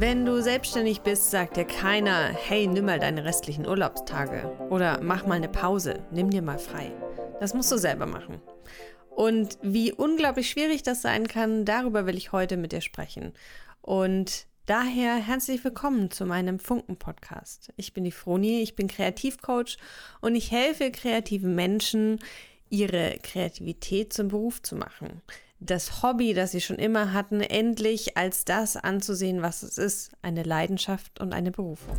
Wenn 0.00 0.24
du 0.24 0.40
selbstständig 0.40 1.00
bist, 1.00 1.32
sagt 1.32 1.56
dir 1.56 1.64
keiner, 1.64 2.28
hey, 2.28 2.68
nimm 2.68 2.84
mal 2.84 3.00
deine 3.00 3.24
restlichen 3.24 3.66
Urlaubstage 3.66 4.48
oder 4.70 5.00
mach 5.02 5.26
mal 5.26 5.34
eine 5.34 5.48
Pause, 5.48 6.04
nimm 6.12 6.30
dir 6.30 6.40
mal 6.40 6.60
frei. 6.60 6.92
Das 7.40 7.52
musst 7.52 7.72
du 7.72 7.78
selber 7.78 8.06
machen. 8.06 8.40
Und 9.10 9.58
wie 9.60 9.92
unglaublich 9.92 10.50
schwierig 10.50 10.84
das 10.84 11.02
sein 11.02 11.26
kann, 11.26 11.64
darüber 11.64 12.06
will 12.06 12.16
ich 12.16 12.30
heute 12.30 12.56
mit 12.56 12.70
dir 12.70 12.80
sprechen. 12.80 13.32
Und 13.82 14.46
daher 14.66 15.16
herzlich 15.16 15.64
willkommen 15.64 16.12
zu 16.12 16.26
meinem 16.26 16.60
Funken-Podcast. 16.60 17.72
Ich 17.76 17.92
bin 17.92 18.04
die 18.04 18.12
Froni, 18.12 18.62
ich 18.62 18.76
bin 18.76 18.86
Kreativcoach 18.86 19.78
und 20.20 20.36
ich 20.36 20.52
helfe 20.52 20.92
kreativen 20.92 21.56
Menschen, 21.56 22.20
ihre 22.70 23.18
Kreativität 23.20 24.12
zum 24.12 24.28
Beruf 24.28 24.62
zu 24.62 24.76
machen. 24.76 25.22
Das 25.60 26.04
Hobby, 26.04 26.34
das 26.34 26.52
sie 26.52 26.60
schon 26.60 26.76
immer 26.76 27.12
hatten, 27.12 27.40
endlich 27.40 28.16
als 28.16 28.44
das 28.44 28.76
anzusehen, 28.76 29.42
was 29.42 29.64
es 29.64 29.76
ist, 29.76 30.12
eine 30.22 30.44
Leidenschaft 30.44 31.20
und 31.20 31.32
eine 31.32 31.50
Berufung. 31.50 31.96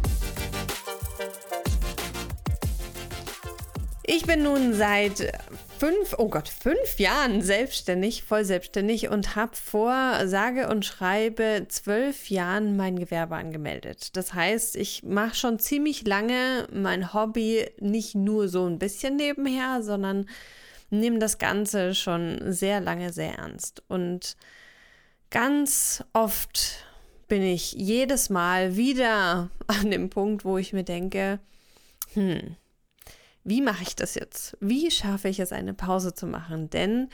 Ich 4.05 4.25
bin 4.25 4.43
nun 4.43 4.73
seit 4.73 5.31
fünf, 5.77 6.15
oh 6.17 6.29
Gott, 6.29 6.47
fünf 6.47 6.99
Jahren 6.99 7.41
selbstständig, 7.41 8.23
voll 8.23 8.45
selbstständig 8.45 9.09
und 9.09 9.35
habe 9.35 9.55
vor 9.55 10.25
sage 10.25 10.69
und 10.69 10.85
schreibe 10.85 11.65
zwölf 11.67 12.29
Jahren 12.29 12.77
mein 12.77 12.97
Gewerbe 12.97 13.35
angemeldet. 13.35 14.15
Das 14.15 14.33
heißt, 14.33 14.77
ich 14.77 15.03
mache 15.03 15.35
schon 15.35 15.59
ziemlich 15.59 16.07
lange 16.07 16.65
mein 16.71 17.13
Hobby 17.13 17.69
nicht 17.79 18.15
nur 18.15 18.47
so 18.47 18.65
ein 18.65 18.79
bisschen 18.79 19.17
nebenher, 19.17 19.83
sondern 19.83 20.27
nehme 20.89 21.19
das 21.19 21.37
Ganze 21.37 21.95
schon 21.95 22.51
sehr 22.51 22.81
lange 22.81 23.11
sehr 23.13 23.37
ernst. 23.37 23.83
Und 23.87 24.35
ganz 25.29 26.03
oft 26.13 26.85
bin 27.27 27.43
ich 27.43 27.73
jedes 27.73 28.29
Mal 28.29 28.75
wieder 28.75 29.49
an 29.67 29.91
dem 29.91 30.09
Punkt, 30.09 30.45
wo 30.45 30.57
ich 30.57 30.73
mir 30.73 30.83
denke, 30.83 31.39
hm, 32.13 32.55
wie 33.43 33.61
mache 33.61 33.83
ich 33.83 33.95
das 33.95 34.15
jetzt? 34.15 34.57
Wie 34.59 34.91
schaffe 34.91 35.29
ich 35.29 35.39
es, 35.39 35.51
eine 35.51 35.73
Pause 35.73 36.13
zu 36.13 36.27
machen? 36.27 36.69
Denn 36.69 37.09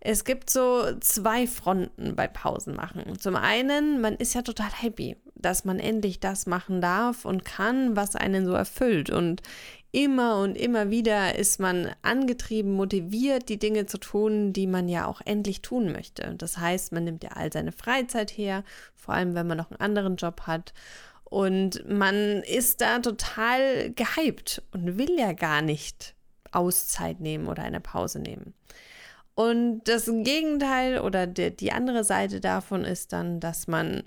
es 0.00 0.24
gibt 0.24 0.48
so 0.48 0.98
zwei 1.00 1.46
Fronten 1.46 2.16
bei 2.16 2.26
Pausen 2.26 2.74
machen. 2.74 3.18
Zum 3.18 3.36
einen, 3.36 4.00
man 4.00 4.14
ist 4.14 4.34
ja 4.34 4.42
total 4.42 4.70
happy, 4.70 5.16
dass 5.34 5.64
man 5.64 5.78
endlich 5.78 6.20
das 6.20 6.46
machen 6.46 6.80
darf 6.80 7.24
und 7.24 7.44
kann, 7.44 7.96
was 7.96 8.16
einen 8.16 8.46
so 8.46 8.52
erfüllt. 8.52 9.10
Und 9.10 9.42
immer 9.92 10.38
und 10.40 10.56
immer 10.56 10.90
wieder 10.90 11.36
ist 11.36 11.58
man 11.60 11.90
angetrieben, 12.02 12.72
motiviert, 12.72 13.48
die 13.48 13.58
Dinge 13.58 13.86
zu 13.86 13.98
tun, 13.98 14.52
die 14.52 14.66
man 14.66 14.88
ja 14.88 15.06
auch 15.06 15.20
endlich 15.24 15.62
tun 15.62 15.92
möchte. 15.92 16.34
Das 16.36 16.58
heißt, 16.58 16.92
man 16.92 17.04
nimmt 17.04 17.24
ja 17.24 17.30
all 17.30 17.52
seine 17.52 17.72
Freizeit 17.72 18.30
her, 18.30 18.64
vor 18.94 19.14
allem 19.14 19.34
wenn 19.34 19.46
man 19.46 19.58
noch 19.58 19.70
einen 19.70 19.80
anderen 19.80 20.16
Job 20.16 20.42
hat 20.46 20.72
und 21.24 21.88
man 21.88 22.42
ist 22.42 22.80
da 22.80 22.98
total 22.98 23.92
gehypt 23.92 24.62
und 24.72 24.98
will 24.98 25.18
ja 25.18 25.32
gar 25.32 25.62
nicht 25.62 26.14
Auszeit 26.52 27.20
nehmen 27.20 27.46
oder 27.46 27.62
eine 27.62 27.80
Pause 27.80 28.18
nehmen. 28.18 28.54
Und 29.36 29.84
das 29.84 30.06
Gegenteil 30.06 31.00
oder 31.00 31.26
die, 31.26 31.56
die 31.56 31.72
andere 31.72 32.04
Seite 32.04 32.40
davon 32.40 32.84
ist 32.84 33.12
dann, 33.12 33.40
dass 33.40 33.68
man 33.68 34.02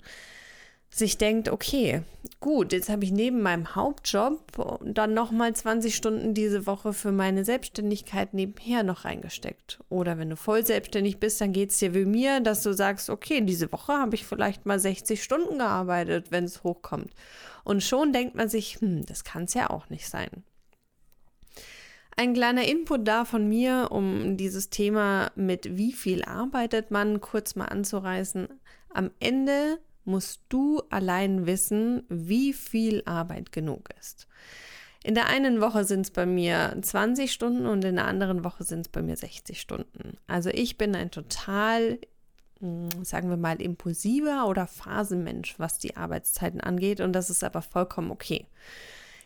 sich 0.94 1.18
denkt, 1.18 1.48
okay, 1.48 2.02
gut, 2.38 2.72
jetzt 2.72 2.88
habe 2.88 3.02
ich 3.02 3.10
neben 3.10 3.42
meinem 3.42 3.74
Hauptjob 3.74 4.40
dann 4.84 5.12
nochmal 5.12 5.52
20 5.52 5.92
Stunden 5.92 6.34
diese 6.34 6.66
Woche 6.68 6.92
für 6.92 7.10
meine 7.10 7.44
Selbstständigkeit 7.44 8.32
nebenher 8.32 8.84
noch 8.84 9.04
reingesteckt. 9.04 9.80
Oder 9.88 10.18
wenn 10.18 10.30
du 10.30 10.36
voll 10.36 10.64
selbstständig 10.64 11.18
bist, 11.18 11.40
dann 11.40 11.52
geht 11.52 11.70
es 11.70 11.78
dir 11.78 11.94
wie 11.94 12.04
mir, 12.04 12.38
dass 12.38 12.62
du 12.62 12.72
sagst, 12.72 13.10
okay, 13.10 13.40
diese 13.40 13.72
Woche 13.72 13.94
habe 13.94 14.14
ich 14.14 14.24
vielleicht 14.24 14.66
mal 14.66 14.78
60 14.78 15.20
Stunden 15.20 15.58
gearbeitet, 15.58 16.30
wenn 16.30 16.44
es 16.44 16.62
hochkommt. 16.62 17.12
Und 17.64 17.82
schon 17.82 18.12
denkt 18.12 18.36
man 18.36 18.48
sich, 18.48 18.80
hm, 18.80 19.04
das 19.04 19.24
kann 19.24 19.44
es 19.44 19.54
ja 19.54 19.70
auch 19.70 19.90
nicht 19.90 20.08
sein. 20.08 20.44
Ein 22.16 22.34
kleiner 22.34 22.68
Input 22.68 23.08
da 23.08 23.24
von 23.24 23.48
mir, 23.48 23.88
um 23.90 24.36
dieses 24.36 24.70
Thema 24.70 25.32
mit 25.34 25.76
wie 25.76 25.92
viel 25.92 26.22
arbeitet 26.22 26.92
man 26.92 27.20
kurz 27.20 27.56
mal 27.56 27.66
anzureißen. 27.66 28.46
Am 28.90 29.10
Ende 29.18 29.80
musst 30.04 30.42
du 30.48 30.82
allein 30.90 31.46
wissen, 31.46 32.04
wie 32.08 32.52
viel 32.52 33.02
Arbeit 33.06 33.52
genug 33.52 33.88
ist. 34.00 34.28
In 35.02 35.14
der 35.14 35.26
einen 35.26 35.60
Woche 35.60 35.84
sind 35.84 36.00
es 36.00 36.10
bei 36.10 36.24
mir 36.24 36.76
20 36.80 37.30
Stunden 37.30 37.66
und 37.66 37.84
in 37.84 37.96
der 37.96 38.06
anderen 38.06 38.42
Woche 38.42 38.64
sind 38.64 38.86
es 38.86 38.88
bei 38.88 39.02
mir 39.02 39.16
60 39.16 39.60
Stunden. 39.60 40.16
Also 40.26 40.48
ich 40.48 40.78
bin 40.78 40.96
ein 40.96 41.10
total, 41.10 41.98
hm, 42.60 42.88
sagen 43.04 43.28
wir 43.28 43.36
mal, 43.36 43.60
impulsiver 43.60 44.46
oder 44.48 44.66
Phasenmensch, 44.66 45.58
was 45.58 45.78
die 45.78 45.98
Arbeitszeiten 45.98 46.62
angeht 46.62 47.00
und 47.00 47.12
das 47.12 47.28
ist 47.28 47.44
aber 47.44 47.60
vollkommen 47.60 48.10
okay. 48.10 48.46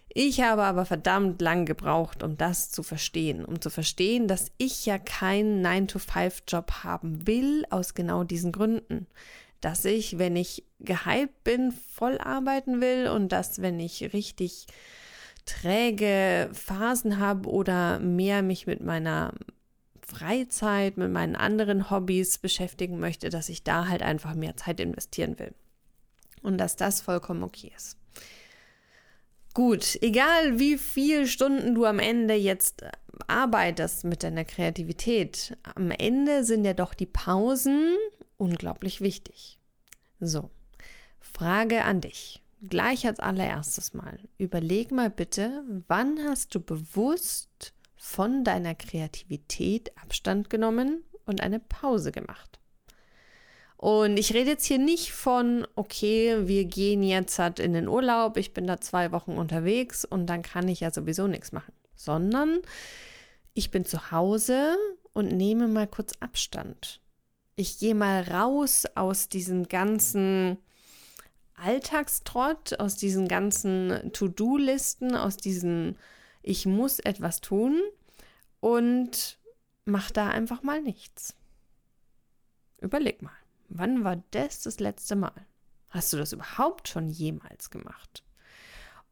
Ich 0.08 0.40
habe 0.40 0.64
aber 0.64 0.84
verdammt 0.84 1.40
lang 1.40 1.64
gebraucht, 1.64 2.24
um 2.24 2.36
das 2.36 2.72
zu 2.72 2.82
verstehen, 2.82 3.44
um 3.44 3.60
zu 3.60 3.70
verstehen, 3.70 4.26
dass 4.26 4.50
ich 4.58 4.84
ja 4.84 4.98
keinen 4.98 5.64
9-to-5-Job 5.64 6.82
haben 6.82 7.26
will, 7.28 7.64
aus 7.70 7.94
genau 7.94 8.24
diesen 8.24 8.50
Gründen 8.50 9.06
dass 9.60 9.84
ich, 9.84 10.18
wenn 10.18 10.36
ich 10.36 10.64
gehypt 10.80 11.44
bin, 11.44 11.72
voll 11.72 12.18
arbeiten 12.18 12.80
will 12.80 13.08
und 13.08 13.30
dass, 13.30 13.60
wenn 13.60 13.80
ich 13.80 14.12
richtig 14.12 14.66
träge 15.46 16.50
Phasen 16.52 17.18
habe 17.18 17.48
oder 17.48 17.98
mehr 17.98 18.42
mich 18.42 18.66
mit 18.66 18.82
meiner 18.82 19.32
Freizeit, 20.02 20.96
mit 20.96 21.10
meinen 21.10 21.36
anderen 21.36 21.90
Hobbys 21.90 22.38
beschäftigen 22.38 22.98
möchte, 22.98 23.28
dass 23.28 23.48
ich 23.48 23.62
da 23.62 23.88
halt 23.88 24.02
einfach 24.02 24.34
mehr 24.34 24.56
Zeit 24.56 24.80
investieren 24.80 25.38
will. 25.38 25.54
Und 26.42 26.58
dass 26.58 26.76
das 26.76 27.00
vollkommen 27.00 27.42
okay 27.42 27.72
ist. 27.76 27.96
Gut, 29.54 29.98
egal 30.02 30.58
wie 30.58 30.78
viele 30.78 31.26
Stunden 31.26 31.74
du 31.74 31.84
am 31.84 31.98
Ende 31.98 32.34
jetzt 32.34 32.84
arbeitest 33.26 34.04
mit 34.04 34.22
deiner 34.22 34.44
Kreativität, 34.44 35.56
am 35.74 35.90
Ende 35.90 36.44
sind 36.44 36.64
ja 36.64 36.74
doch 36.74 36.94
die 36.94 37.06
Pausen 37.06 37.96
unglaublich 38.38 39.00
wichtig. 39.00 39.58
So, 40.20 40.50
Frage 41.20 41.84
an 41.84 42.00
dich. 42.00 42.42
Gleich 42.68 43.06
als 43.06 43.20
allererstes 43.20 43.94
mal. 43.94 44.18
Überleg 44.36 44.90
mal 44.90 45.10
bitte, 45.10 45.62
wann 45.86 46.18
hast 46.28 46.54
du 46.54 46.60
bewusst 46.60 47.72
von 47.96 48.42
deiner 48.42 48.74
Kreativität 48.74 49.96
Abstand 50.02 50.50
genommen 50.50 51.04
und 51.24 51.40
eine 51.40 51.60
Pause 51.60 52.10
gemacht? 52.10 52.58
Und 53.76 54.18
ich 54.18 54.34
rede 54.34 54.50
jetzt 54.50 54.64
hier 54.64 54.78
nicht 54.78 55.12
von, 55.12 55.64
okay, 55.76 56.48
wir 56.48 56.64
gehen 56.64 57.04
jetzt 57.04 57.38
halt 57.38 57.60
in 57.60 57.74
den 57.74 57.86
Urlaub, 57.86 58.36
ich 58.36 58.52
bin 58.52 58.66
da 58.66 58.80
zwei 58.80 59.12
Wochen 59.12 59.38
unterwegs 59.38 60.04
und 60.04 60.26
dann 60.26 60.42
kann 60.42 60.66
ich 60.66 60.80
ja 60.80 60.90
sowieso 60.90 61.28
nichts 61.28 61.52
machen, 61.52 61.72
sondern 61.94 62.58
ich 63.54 63.70
bin 63.70 63.84
zu 63.84 64.10
Hause 64.10 64.76
und 65.12 65.28
nehme 65.28 65.68
mal 65.68 65.86
kurz 65.86 66.12
Abstand 66.18 67.00
ich 67.58 67.78
gehe 67.80 67.96
mal 67.96 68.22
raus 68.22 68.86
aus 68.94 69.28
diesem 69.28 69.66
ganzen 69.66 70.58
Alltagstrott, 71.54 72.78
aus 72.78 72.94
diesen 72.94 73.26
ganzen 73.26 74.12
To-Do-Listen, 74.12 75.16
aus 75.16 75.36
diesen 75.36 75.98
Ich 76.42 76.66
muss 76.66 77.00
etwas 77.00 77.40
tun 77.40 77.80
und 78.60 79.38
mach 79.86 80.12
da 80.12 80.28
einfach 80.28 80.62
mal 80.62 80.80
nichts. 80.80 81.34
Überleg 82.80 83.22
mal, 83.22 83.32
wann 83.68 84.04
war 84.04 84.22
das 84.30 84.62
das 84.62 84.78
letzte 84.78 85.16
Mal? 85.16 85.44
Hast 85.90 86.12
du 86.12 86.16
das 86.16 86.32
überhaupt 86.32 86.86
schon 86.86 87.08
jemals 87.08 87.70
gemacht? 87.70 88.22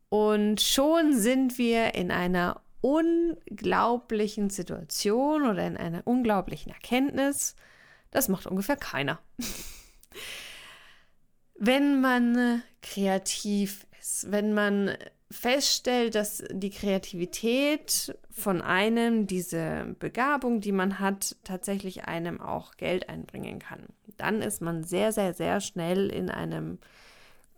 Und 0.09 0.61
schon 0.61 1.19
sind 1.19 1.59
wir 1.59 1.97
in 1.97 2.13
einer 2.13 2.61
unglaublichen 2.81 4.51
Situation 4.51 5.43
oder 5.49 5.67
in 5.67 5.77
einer 5.77 6.03
unglaublichen 6.05 6.71
Erkenntnis, 6.71 7.57
das 8.11 8.29
macht 8.29 8.47
ungefähr 8.47 8.77
keiner. 8.77 9.19
wenn 11.59 12.01
man 12.01 12.63
kreativ 12.83 13.87
ist, 14.01 14.31
wenn 14.31 14.55
man 14.55 14.97
feststellt, 15.31 16.15
dass 16.15 16.43
die 16.51 16.71
Kreativität 16.71 18.19
von 18.31 18.63
einem, 18.63 19.27
diese 19.27 19.95
Begabung, 19.99 20.61
die 20.61 20.71
man 20.73 21.01
hat, 21.01 21.37
tatsächlich 21.43 22.05
einem 22.05 22.41
auch 22.41 22.77
Geld 22.77 23.09
einbringen 23.09 23.59
kann, 23.59 23.87
dann 24.17 24.41
ist 24.43 24.63
man 24.63 24.85
sehr, 24.85 25.11
sehr, 25.13 25.35
sehr 25.35 25.61
schnell 25.61 26.11
in 26.11 26.31
einem 26.31 26.79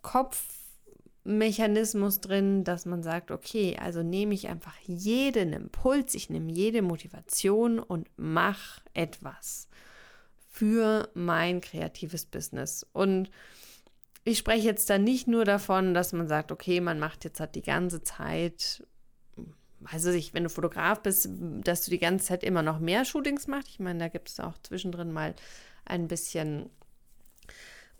Kopfmechanismus 0.02 2.20
drin, 2.20 2.64
dass 2.64 2.86
man 2.86 3.02
sagt, 3.02 3.30
okay, 3.30 3.76
also 3.80 4.02
nehme 4.02 4.32
ich 4.34 4.48
einfach 4.48 4.78
jeden 4.86 5.52
Impuls, 5.52 6.14
ich 6.14 6.30
nehme 6.30 6.50
jede 6.50 6.80
Motivation 6.80 7.78
und 7.78 8.08
mache 8.16 8.80
etwas 8.94 9.68
für 10.58 11.08
mein 11.14 11.60
kreatives 11.60 12.25
Business. 12.25 12.84
Und 12.93 13.31
ich 14.25 14.38
spreche 14.38 14.66
jetzt 14.66 14.90
da 14.90 14.99
nicht 14.99 15.28
nur 15.28 15.44
davon, 15.44 15.94
dass 15.94 16.12
man 16.12 16.26
sagt, 16.26 16.50
okay, 16.50 16.81
man 16.81 16.99
macht 16.99 17.22
jetzt 17.22 17.38
halt 17.38 17.55
die 17.55 17.62
ganze 17.62 18.02
Zeit, 18.02 18.84
also 19.84 20.10
ich, 20.10 20.34
wenn 20.34 20.43
du 20.43 20.50
Fotograf 20.50 21.00
bist, 21.00 21.28
dass 21.31 21.84
du 21.84 21.93
die 21.93 22.00
ganze 22.00 22.26
Zeit 22.26 22.43
immer 22.43 22.64
noch 22.64 22.81
mehr 22.81 23.05
Shootings 23.05 23.46
machst. 23.46 23.69
Ich 23.69 23.78
meine, 23.78 24.00
da 24.00 24.08
gibt 24.08 24.31
es 24.31 24.40
auch 24.40 24.58
zwischendrin 24.64 25.12
mal 25.12 25.37
ein 25.84 26.08
bisschen 26.08 26.70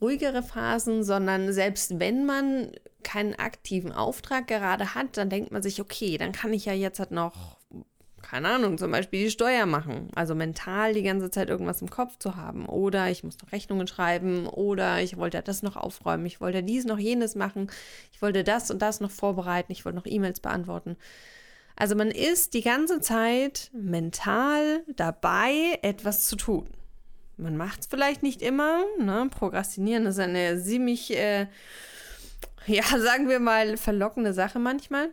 ruhigere 0.01 0.43
Phasen, 0.43 1.05
sondern 1.05 1.53
selbst 1.53 2.01
wenn 2.01 2.27
man 2.27 2.73
keinen 3.05 3.37
aktiven 3.37 3.93
Auftrag 3.93 4.49
gerade 4.49 4.97
hat, 4.97 5.17
dann 5.17 5.31
denkt 5.31 5.53
man 5.53 5.63
sich, 5.63 5.81
okay, 5.81 6.19
dann 6.19 6.33
kann 6.33 6.53
ich 6.53 6.65
ja 6.65 6.73
jetzt 6.73 6.99
halt 6.99 7.13
noch, 7.13 7.57
keine 8.29 8.49
Ahnung, 8.49 8.77
zum 8.77 8.91
Beispiel 8.91 9.25
die 9.25 9.31
Steuer 9.31 9.65
machen. 9.65 10.11
Also 10.15 10.35
mental 10.35 10.93
die 10.93 11.03
ganze 11.03 11.31
Zeit 11.31 11.49
irgendwas 11.49 11.81
im 11.81 11.89
Kopf 11.89 12.19
zu 12.19 12.37
haben. 12.37 12.67
Oder 12.67 13.11
ich 13.11 13.25
muss 13.25 13.39
noch 13.41 13.53
Rechnungen 13.53 13.87
schreiben. 13.87 14.47
Oder 14.47 15.01
ich 15.01 15.17
wollte 15.17 15.41
das 15.41 15.63
noch 15.63 15.77
aufräumen. 15.77 16.27
Ich 16.27 16.39
wollte 16.39 16.63
dies 16.63 16.85
noch 16.85 16.99
jenes 16.99 17.37
machen. 17.37 17.71
Ich 18.13 18.21
wollte 18.21 18.45
das 18.45 18.71
und 18.71 18.83
das 18.83 19.01
noch 19.01 19.11
vorbereiten. 19.11 19.73
Ich 19.73 19.87
wollte 19.87 19.97
noch 19.97 20.05
E-Mails 20.05 20.41
beantworten. 20.41 20.97
Also 21.75 21.95
man 21.95 22.11
ist 22.11 22.53
die 22.53 22.61
ganze 22.61 23.01
Zeit 23.01 23.71
mental 23.73 24.83
dabei, 24.95 25.79
etwas 25.81 26.27
zu 26.27 26.37
tun. 26.37 26.69
Man 27.39 27.57
macht 27.57 27.81
es 27.81 27.87
vielleicht 27.87 28.23
nicht 28.23 28.43
immer. 28.43 28.85
Ne? 28.99 29.31
Prokrastinieren 29.31 30.05
ist 30.05 30.19
eine 30.19 30.63
ziemlich, 30.63 31.17
äh, 31.17 31.47
ja, 32.67 32.83
sagen 32.99 33.31
wir 33.31 33.41
mal, 33.41 33.79
verlockende 33.79 34.35
Sache 34.35 34.59
manchmal. 34.59 35.09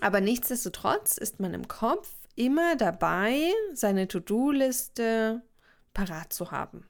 Aber 0.00 0.20
nichtsdestotrotz 0.20 1.16
ist 1.16 1.40
man 1.40 1.54
im 1.54 1.66
Kopf 1.66 2.08
immer 2.38 2.76
dabei, 2.76 3.52
seine 3.74 4.06
To-Do-Liste 4.06 5.42
parat 5.92 6.32
zu 6.32 6.52
haben. 6.52 6.86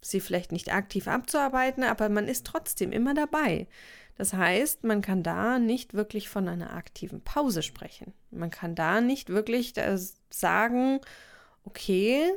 Sie 0.00 0.18
vielleicht 0.18 0.50
nicht 0.50 0.74
aktiv 0.74 1.06
abzuarbeiten, 1.06 1.84
aber 1.84 2.08
man 2.08 2.26
ist 2.26 2.44
trotzdem 2.44 2.90
immer 2.90 3.14
dabei. 3.14 3.68
Das 4.16 4.34
heißt, 4.34 4.82
man 4.82 5.00
kann 5.00 5.22
da 5.22 5.60
nicht 5.60 5.94
wirklich 5.94 6.28
von 6.28 6.48
einer 6.48 6.74
aktiven 6.74 7.22
Pause 7.22 7.62
sprechen. 7.62 8.12
Man 8.30 8.50
kann 8.50 8.74
da 8.74 9.00
nicht 9.00 9.28
wirklich 9.28 9.74
sagen, 10.30 11.00
okay, 11.64 12.32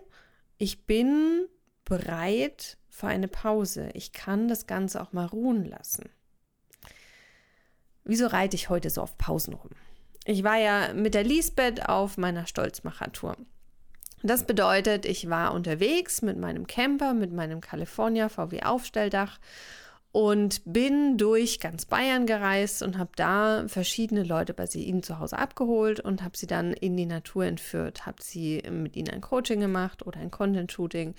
ich 0.57 0.85
bin 0.85 1.47
bereit 1.83 2.77
für 2.89 3.07
eine 3.07 3.27
Pause. 3.27 3.89
Ich 3.93 4.13
kann 4.13 4.47
das 4.47 4.67
Ganze 4.67 5.01
auch 5.01 5.11
mal 5.11 5.25
ruhen 5.25 5.65
lassen. 5.65 6.09
Wieso 8.03 8.27
reite 8.27 8.55
ich 8.55 8.69
heute 8.69 8.91
so 8.91 9.01
auf 9.01 9.17
Pausen 9.17 9.55
rum? 9.55 9.71
Ich 10.25 10.43
war 10.43 10.57
ja 10.57 10.91
mit 10.93 11.13
der 11.13 11.23
Lisbeth 11.23 11.87
auf 11.87 12.17
meiner 12.17 12.47
Stolzmacher-Tour. 12.47 13.37
Das 14.23 14.43
bedeutet, 14.43 15.05
ich 15.05 15.29
war 15.29 15.53
unterwegs 15.53 16.23
mit 16.23 16.39
meinem 16.39 16.65
Camper, 16.65 17.13
mit 17.13 17.31
meinem 17.31 17.61
California 17.61 18.27
VW 18.27 18.63
Aufstelldach 18.63 19.39
und 20.11 20.61
bin 20.65 21.19
durch 21.19 21.59
ganz 21.59 21.85
Bayern 21.85 22.25
gereist 22.25 22.81
und 22.81 22.97
habe 22.97 23.11
da 23.15 23.65
verschiedene 23.67 24.23
Leute 24.23 24.55
bei 24.55 24.65
sie 24.65 24.85
ihnen 24.85 25.03
zu 25.03 25.19
Hause 25.19 25.37
abgeholt 25.37 25.99
und 25.99 26.23
habe 26.23 26.35
sie 26.35 26.47
dann 26.47 26.73
in 26.73 26.97
die 26.97 27.05
Natur 27.05 27.45
entführt, 27.45 28.07
habe 28.07 28.23
sie 28.23 28.63
mit 28.71 28.95
ihnen 28.95 29.09
ein 29.09 29.21
Coaching 29.21 29.59
gemacht 29.59 30.07
oder 30.07 30.19
ein 30.19 30.31
Content-Shooting, 30.31 31.13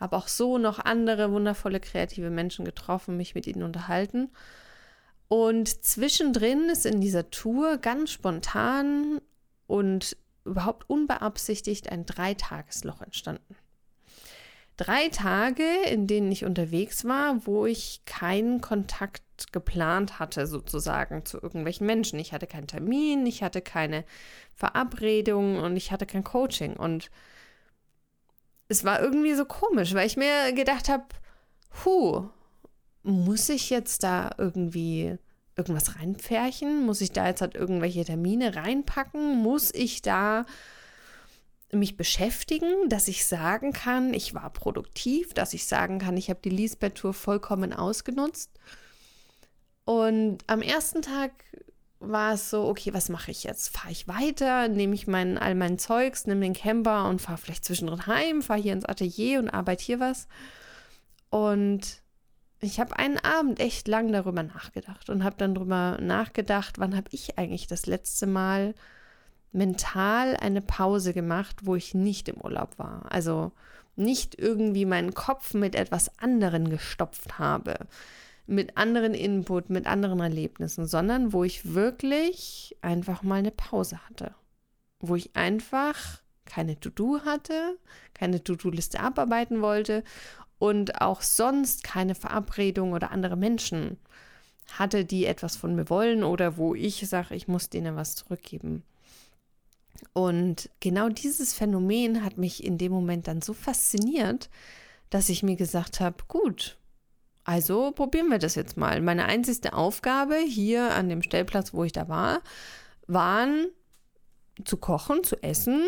habe 0.00 0.16
auch 0.16 0.28
so 0.28 0.56
noch 0.56 0.78
andere 0.78 1.30
wundervolle 1.30 1.78
kreative 1.78 2.30
Menschen 2.30 2.64
getroffen, 2.64 3.18
mich 3.18 3.34
mit 3.34 3.46
ihnen 3.46 3.64
unterhalten. 3.64 4.30
Und 5.28 5.84
zwischendrin 5.84 6.68
ist 6.68 6.86
in 6.86 7.00
dieser 7.00 7.30
Tour 7.30 7.78
ganz 7.78 8.10
spontan 8.10 9.20
und 9.66 10.16
überhaupt 10.44 10.88
unbeabsichtigt 10.88 11.90
ein 11.90 12.06
Dreitagesloch 12.06 13.02
entstanden 13.02 13.56
drei 14.76 15.08
Tage, 15.08 15.64
in 15.90 16.06
denen 16.06 16.30
ich 16.30 16.44
unterwegs 16.44 17.04
war, 17.04 17.46
wo 17.46 17.66
ich 17.66 18.02
keinen 18.04 18.60
Kontakt 18.60 19.22
geplant 19.52 20.18
hatte, 20.18 20.46
sozusagen 20.46 21.24
zu 21.24 21.40
irgendwelchen 21.40 21.86
Menschen. 21.86 22.18
Ich 22.18 22.32
hatte 22.32 22.46
keinen 22.46 22.66
Termin, 22.66 23.26
ich 23.26 23.42
hatte 23.42 23.62
keine 23.62 24.04
Verabredung 24.54 25.58
und 25.58 25.76
ich 25.76 25.92
hatte 25.92 26.06
kein 26.06 26.24
Coaching. 26.24 26.74
Und 26.74 27.10
es 28.68 28.84
war 28.84 29.00
irgendwie 29.00 29.34
so 29.34 29.44
komisch, 29.44 29.94
weil 29.94 30.06
ich 30.06 30.16
mir 30.16 30.52
gedacht 30.52 30.88
habe, 30.88 31.04
hu, 31.84 32.28
muss 33.06 33.48
ich 33.48 33.70
jetzt 33.70 34.02
da 34.02 34.30
irgendwie 34.36 35.16
irgendwas 35.56 35.96
reinpferchen? 35.96 36.84
Muss 36.84 37.00
ich 37.00 37.12
da 37.12 37.26
jetzt 37.28 37.40
halt 37.40 37.54
irgendwelche 37.54 38.04
Termine 38.04 38.56
reinpacken? 38.56 39.36
Muss 39.36 39.72
ich 39.72 40.02
da 40.02 40.44
mich 41.72 41.96
beschäftigen, 41.96 42.88
dass 42.88 43.08
ich 43.08 43.26
sagen 43.26 43.72
kann, 43.72 44.12
ich 44.12 44.34
war 44.34 44.50
produktiv, 44.50 45.34
dass 45.34 45.54
ich 45.54 45.66
sagen 45.66 45.98
kann, 45.98 46.16
ich 46.16 46.30
habe 46.30 46.40
die 46.42 46.50
Lisbeth-Tour 46.50 47.14
vollkommen 47.14 47.72
ausgenutzt. 47.72 48.50
Und 49.84 50.38
am 50.46 50.62
ersten 50.62 51.02
Tag 51.02 51.32
war 51.98 52.34
es 52.34 52.50
so, 52.50 52.66
okay, 52.66 52.92
was 52.92 53.08
mache 53.08 53.30
ich 53.30 53.44
jetzt? 53.44 53.68
Fahre 53.68 53.92
ich 53.92 54.06
weiter, 54.06 54.68
nehme 54.68 54.94
ich 54.94 55.06
mein, 55.06 55.38
all 55.38 55.54
mein 55.54 55.78
Zeugs, 55.78 56.26
nehme 56.26 56.40
den 56.40 56.54
Camper 56.54 57.08
und 57.08 57.22
fahre 57.22 57.38
vielleicht 57.38 57.64
zwischendrin 57.64 58.06
heim, 58.06 58.42
fahre 58.42 58.60
hier 58.60 58.72
ins 58.72 58.84
Atelier 58.84 59.38
und 59.38 59.48
arbeite 59.48 59.84
hier 59.84 60.00
was. 60.00 60.28
Und 61.30 62.02
ich 62.60 62.80
habe 62.80 62.98
einen 62.98 63.18
Abend 63.18 63.60
echt 63.60 63.86
lang 63.86 64.12
darüber 64.12 64.42
nachgedacht 64.42 65.10
und 65.10 65.24
habe 65.24 65.36
dann 65.36 65.54
darüber 65.54 65.98
nachgedacht, 66.00 66.78
wann 66.78 66.96
habe 66.96 67.08
ich 67.10 67.38
eigentlich 67.38 67.66
das 67.66 67.86
letzte 67.86 68.26
Mal 68.26 68.74
mental 69.52 70.36
eine 70.36 70.62
Pause 70.62 71.12
gemacht, 71.12 71.64
wo 71.64 71.74
ich 71.74 71.94
nicht 71.94 72.28
im 72.28 72.40
Urlaub 72.40 72.78
war. 72.78 73.06
Also 73.10 73.52
nicht 73.94 74.38
irgendwie 74.38 74.84
meinen 74.84 75.14
Kopf 75.14 75.54
mit 75.54 75.74
etwas 75.74 76.18
anderem 76.18 76.68
gestopft 76.68 77.38
habe, 77.38 77.86
mit 78.46 78.76
anderen 78.76 79.14
Input, 79.14 79.70
mit 79.70 79.86
anderen 79.86 80.20
Erlebnissen, 80.20 80.86
sondern 80.86 81.32
wo 81.32 81.44
ich 81.44 81.74
wirklich 81.74 82.76
einfach 82.82 83.22
mal 83.22 83.36
eine 83.36 83.50
Pause 83.50 83.98
hatte. 84.08 84.34
Wo 85.00 85.14
ich 85.14 85.34
einfach 85.34 86.20
keine 86.44 86.78
To-Do 86.78 87.20
hatte, 87.24 87.76
keine 88.14 88.42
To-Do-Liste 88.42 89.00
abarbeiten 89.00 89.62
wollte 89.62 90.04
und 90.58 91.00
auch 91.00 91.22
sonst 91.22 91.84
keine 91.84 92.14
Verabredung 92.14 92.92
oder 92.92 93.10
andere 93.10 93.36
Menschen 93.36 93.98
hatte, 94.72 95.04
die 95.04 95.26
etwas 95.26 95.56
von 95.56 95.74
mir 95.74 95.88
wollen 95.90 96.24
oder 96.24 96.56
wo 96.56 96.74
ich 96.74 97.08
sage, 97.08 97.34
ich 97.34 97.48
muss 97.48 97.70
denen 97.70 97.96
was 97.96 98.14
zurückgeben. 98.14 98.82
Und 100.12 100.70
genau 100.80 101.08
dieses 101.08 101.54
Phänomen 101.54 102.24
hat 102.24 102.38
mich 102.38 102.64
in 102.64 102.78
dem 102.78 102.92
Moment 102.92 103.28
dann 103.28 103.42
so 103.42 103.52
fasziniert, 103.52 104.50
dass 105.10 105.28
ich 105.28 105.42
mir 105.42 105.56
gesagt 105.56 106.00
habe, 106.00 106.16
gut, 106.28 106.78
also 107.44 107.92
probieren 107.92 108.28
wir 108.28 108.38
das 108.38 108.56
jetzt 108.56 108.76
mal. 108.76 109.00
Meine 109.00 109.26
einzigste 109.26 109.72
Aufgabe 109.72 110.36
hier 110.36 110.94
an 110.94 111.08
dem 111.08 111.22
Stellplatz, 111.22 111.72
wo 111.72 111.84
ich 111.84 111.92
da 111.92 112.08
war, 112.08 112.40
waren 113.06 113.68
zu 114.64 114.76
kochen, 114.78 115.22
zu 115.22 115.40
essen 115.42 115.84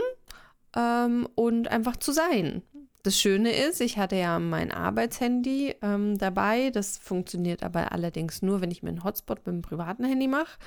ähm, 0.77 1.29
und 1.35 1.69
einfach 1.69 1.97
zu 1.97 2.13
sein. 2.13 2.63
Das 3.09 3.19
Schöne 3.19 3.53
ist, 3.53 3.81
ich 3.81 3.97
hatte 3.97 4.17
ja 4.17 4.39
mein 4.39 4.71
Arbeitshandy 4.71 5.75
ähm, 5.81 6.19
dabei. 6.19 6.69
Das 6.69 6.99
funktioniert 6.99 7.63
aber 7.63 7.91
allerdings 7.93 8.43
nur, 8.43 8.61
wenn 8.61 8.71
ich 8.71 8.83
mir 8.83 8.91
einen 8.91 9.03
Hotspot 9.03 9.39
mit 9.47 9.55
dem 9.55 9.63
privaten 9.63 10.05
Handy 10.05 10.29
mache. 10.29 10.59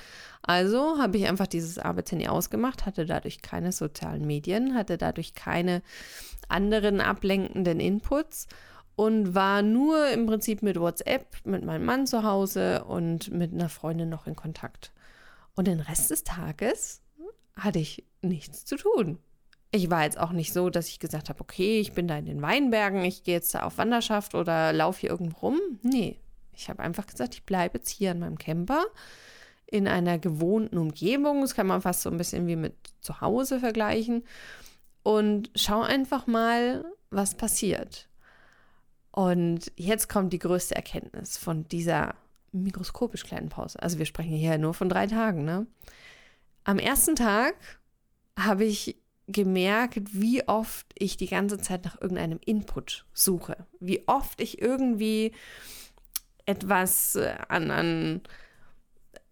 Also 0.42 0.98
habe 0.98 1.18
ich 1.18 1.28
einfach 1.28 1.46
dieses 1.46 1.78
Arbeitshandy 1.78 2.26
ausgemacht, 2.26 2.84
hatte 2.84 3.06
dadurch 3.06 3.42
keine 3.42 3.70
sozialen 3.70 4.26
Medien, 4.26 4.74
hatte 4.74 4.98
dadurch 4.98 5.34
keine 5.34 5.82
anderen 6.48 7.00
ablenkenden 7.00 7.78
Inputs 7.78 8.48
und 8.96 9.36
war 9.36 9.62
nur 9.62 10.08
im 10.08 10.26
Prinzip 10.26 10.62
mit 10.62 10.80
WhatsApp, 10.80 11.36
mit 11.44 11.64
meinem 11.64 11.84
Mann 11.84 12.08
zu 12.08 12.24
Hause 12.24 12.82
und 12.82 13.30
mit 13.30 13.52
einer 13.52 13.68
Freundin 13.68 14.08
noch 14.08 14.26
in 14.26 14.34
Kontakt. 14.34 14.90
Und 15.54 15.68
den 15.68 15.78
Rest 15.78 16.10
des 16.10 16.24
Tages 16.24 17.02
hatte 17.54 17.78
ich 17.78 18.04
nichts 18.20 18.64
zu 18.64 18.74
tun 18.74 19.20
ich 19.72 19.90
war 19.90 20.04
jetzt 20.04 20.18
auch 20.18 20.32
nicht 20.32 20.52
so, 20.52 20.70
dass 20.70 20.88
ich 20.88 21.00
gesagt 21.00 21.30
habe, 21.30 21.40
okay, 21.40 21.80
ich 21.80 21.92
bin 21.92 22.06
da 22.06 22.18
in 22.18 22.26
den 22.26 22.42
Weinbergen, 22.42 23.04
ich 23.04 23.24
gehe 23.24 23.34
jetzt 23.34 23.54
da 23.54 23.62
auf 23.62 23.78
Wanderschaft 23.78 24.34
oder 24.34 24.72
laufe 24.72 25.00
hier 25.00 25.10
irgendwo 25.10 25.48
rum. 25.48 25.60
Nee, 25.82 26.18
ich 26.52 26.68
habe 26.68 26.82
einfach 26.82 27.06
gesagt, 27.06 27.34
ich 27.34 27.44
bleibe 27.44 27.78
jetzt 27.78 27.88
hier 27.88 28.12
in 28.12 28.18
meinem 28.18 28.38
Camper 28.38 28.84
in 29.66 29.88
einer 29.88 30.18
gewohnten 30.18 30.76
Umgebung. 30.76 31.40
Das 31.40 31.54
kann 31.54 31.66
man 31.66 31.80
fast 31.80 32.02
so 32.02 32.10
ein 32.10 32.18
bisschen 32.18 32.46
wie 32.46 32.56
mit 32.56 32.74
zu 33.00 33.22
Hause 33.22 33.58
vergleichen. 33.58 34.24
Und 35.02 35.50
schau 35.56 35.80
einfach 35.80 36.26
mal, 36.26 36.84
was 37.10 37.34
passiert. 37.34 38.08
Und 39.10 39.72
jetzt 39.76 40.10
kommt 40.10 40.34
die 40.34 40.38
größte 40.38 40.76
Erkenntnis 40.76 41.38
von 41.38 41.66
dieser 41.68 42.14
mikroskopisch 42.52 43.24
kleinen 43.24 43.48
Pause. 43.48 43.82
Also 43.82 43.98
wir 43.98 44.04
sprechen 44.04 44.32
hier 44.32 44.58
nur 44.58 44.74
von 44.74 44.90
drei 44.90 45.06
Tagen. 45.06 45.44
Ne? 45.44 45.66
Am 46.64 46.78
ersten 46.78 47.16
Tag 47.16 47.54
habe 48.38 48.64
ich 48.64 49.01
gemerkt, 49.32 50.12
wie 50.12 50.46
oft 50.46 50.86
ich 50.98 51.16
die 51.16 51.28
ganze 51.28 51.58
Zeit 51.58 51.84
nach 51.84 52.00
irgendeinem 52.00 52.38
Input 52.44 53.04
suche. 53.12 53.66
Wie 53.80 54.06
oft 54.06 54.40
ich 54.40 54.60
irgendwie 54.60 55.32
etwas 56.46 57.16
äh, 57.16 57.34
an, 57.48 57.70
an 57.70 58.20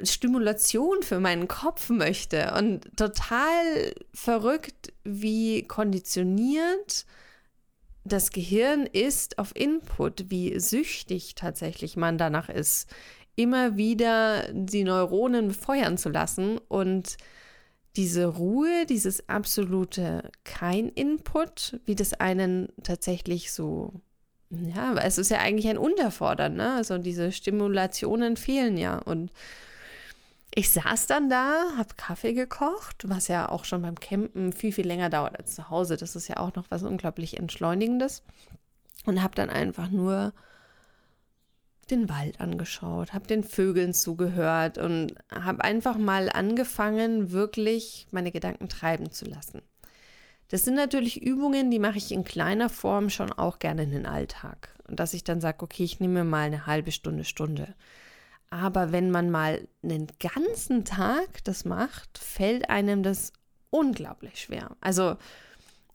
Stimulation 0.03 1.03
für 1.03 1.21
meinen 1.21 1.49
Kopf 1.49 1.91
möchte. 1.91 2.55
Und 2.57 2.97
total 2.97 3.95
verrückt, 4.15 4.93
wie 5.05 5.67
konditioniert 5.67 7.07
das 8.05 8.31
Gehirn 8.31 8.87
ist 8.87 9.39
auf 9.39 9.55
Input, 9.55 10.31
wie 10.31 10.59
süchtig 10.59 11.35
tatsächlich 11.35 11.97
man 11.97 12.17
danach 12.17 12.49
ist, 12.49 12.89
immer 13.37 13.77
wieder 13.77 14.51
die 14.53 14.85
Neuronen 14.85 15.49
befeuern 15.49 15.99
zu 15.99 16.09
lassen 16.09 16.59
und 16.69 17.17
diese 17.97 18.27
Ruhe, 18.27 18.87
dieses 18.87 19.29
absolute 19.29 20.31
kein 20.45 20.89
Input, 20.89 21.81
wie 21.87 21.95
das 21.95 22.15
einen 22.15 22.69
tatsächlich 22.83 23.53
so 23.53 24.01
ja, 24.51 24.95
es 24.95 25.17
ist 25.17 25.31
ja 25.31 25.39
eigentlich 25.39 25.69
ein 25.69 25.79
Unterfordern, 25.79 26.55
ne? 26.55 26.75
Also 26.75 26.99
diese 26.99 27.31
Stimulationen 27.31 28.37
fehlen 28.37 28.77
ja. 28.77 28.99
Und 28.99 29.31
ich 30.53 30.71
saß 30.71 31.07
dann 31.07 31.31
da, 31.31 31.77
habe 31.77 31.95
Kaffee 31.97 32.33
gekocht, 32.33 33.09
was 33.09 33.29
ja 33.29 33.49
auch 33.49 33.65
schon 33.65 33.83
beim 33.83 33.95
Campen 33.95 34.53
viel, 34.53 34.73
viel 34.73 34.87
länger 34.87 35.09
dauert 35.09 35.39
als 35.39 35.55
zu 35.55 35.71
Hause. 35.71 35.97
Das 35.97 36.17
ist 36.17 36.27
ja 36.27 36.39
auch 36.39 36.55
noch 36.55 36.67
was 36.71 36.83
unglaublich 36.83 37.39
Entschleunigendes. 37.39 38.25
Und 39.07 39.23
habe 39.23 39.35
dann 39.37 39.51
einfach 39.51 39.91
nur 39.91 40.33
den 41.91 42.09
Wald 42.09 42.41
angeschaut, 42.41 43.13
habe 43.13 43.27
den 43.27 43.45
Vögeln 43.45 43.93
zugehört 43.95 44.79
und 44.79 45.15
habe 45.31 45.65
einfach 45.65 45.97
mal 45.99 46.31
angefangen, 46.31 47.33
wirklich 47.33 48.07
meine 48.11 48.33
Gedanken 48.33 48.69
treiben 48.69 49.11
zu 49.11 49.25
lassen. 49.25 49.63
Das 50.49 50.65
sind 50.65 50.75
natürlich 50.75 51.23
Übungen, 51.23 51.71
die 51.71 51.79
mache 51.79 51.99
ich 51.99 52.11
in 52.11 52.25
kleiner 52.25 52.69
Form 52.69 53.09
schon 53.09 53.33
auch 53.33 53.61
gerne 53.61 53.85
in 53.85 53.93
den 53.93 54.07
Alltag. 54.07 54.75
Und 54.89 54.99
dass 54.99 55.15
ich 55.15 55.23
dann 55.23 55.41
sage, 55.41 55.63
okay, 55.63 55.85
ich 55.85 56.01
nehme 56.01 56.25
mal 56.25 56.47
eine 56.47 56.67
halbe 56.67 56.91
Stunde, 56.91 57.25
Stunde. 57.25 57.75
Aber 58.51 58.91
wenn 58.91 59.13
man 59.13 59.31
mal 59.31 59.69
einen 59.85 60.09
ganzen 60.19 60.85
Tag 60.85 61.45
das 61.45 61.65
macht, 61.65 62.19
fällt 62.19 62.69
einem 62.69 63.05
das 63.05 63.33
unglaublich 63.71 64.41
schwer. 64.41 64.77
Also 64.81 65.17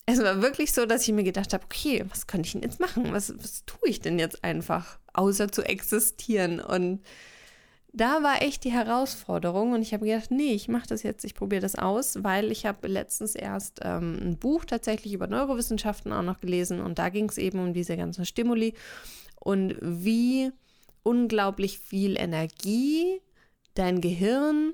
es 0.06 0.22
war 0.22 0.42
wirklich 0.42 0.74
so, 0.74 0.86
dass 0.86 1.08
ich 1.08 1.14
mir 1.14 1.24
gedacht 1.24 1.54
habe, 1.54 1.64
okay, 1.66 2.06
was 2.10 2.28
könnte 2.28 2.48
ich 2.48 2.54
denn 2.54 2.62
jetzt 2.62 2.80
machen? 2.80 3.12
Was, 3.12 3.34
was 3.38 3.66
tue 3.66 3.90
ich 3.90 4.00
denn 4.00 4.20
jetzt 4.20 4.44
einfach, 4.44 5.00
außer 5.14 5.52
zu 5.52 5.64
existieren? 5.64 6.60
Und 6.60 7.02
da 7.92 8.22
war 8.22 8.42
echt 8.42 8.64
die 8.66 8.72
Herausforderung 8.72 9.72
und 9.72 9.82
ich 9.82 9.94
habe 9.94 10.06
gedacht, 10.06 10.30
nee, 10.30 10.52
ich 10.52 10.68
mache 10.68 10.88
das 10.88 11.02
jetzt, 11.02 11.24
ich 11.24 11.34
probiere 11.34 11.62
das 11.62 11.76
aus, 11.76 12.24
weil 12.24 12.52
ich 12.52 12.66
habe 12.66 12.88
letztens 12.88 13.36
erst 13.36 13.80
ähm, 13.84 14.20
ein 14.22 14.38
Buch 14.38 14.66
tatsächlich 14.66 15.14
über 15.14 15.28
Neurowissenschaften 15.28 16.12
auch 16.12 16.22
noch 16.22 16.40
gelesen 16.40 16.82
und 16.82 17.00
da 17.00 17.10
ging 17.10 17.30
es 17.30 17.38
eben 17.38 17.60
um 17.60 17.74
diese 17.74 17.96
ganzen 17.96 18.26
Stimuli 18.26 18.74
und 19.40 19.78
wie 19.82 20.52
unglaublich 21.04 21.80
viel 21.80 22.20
Energie 22.20 23.22
dein 23.76 24.02
Gehirn 24.02 24.74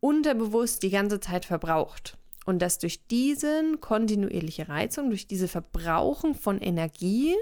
unterbewusst 0.00 0.82
die 0.82 0.90
ganze 0.90 1.18
Zeit 1.18 1.46
verbraucht. 1.46 2.18
Und 2.44 2.60
dass 2.60 2.78
durch 2.78 3.06
diese 3.06 3.76
kontinuierliche 3.80 4.68
Reizung, 4.68 5.10
durch 5.10 5.26
diese 5.26 5.48
Verbrauchen 5.48 6.34
von 6.34 6.60
Energie, 6.60 7.36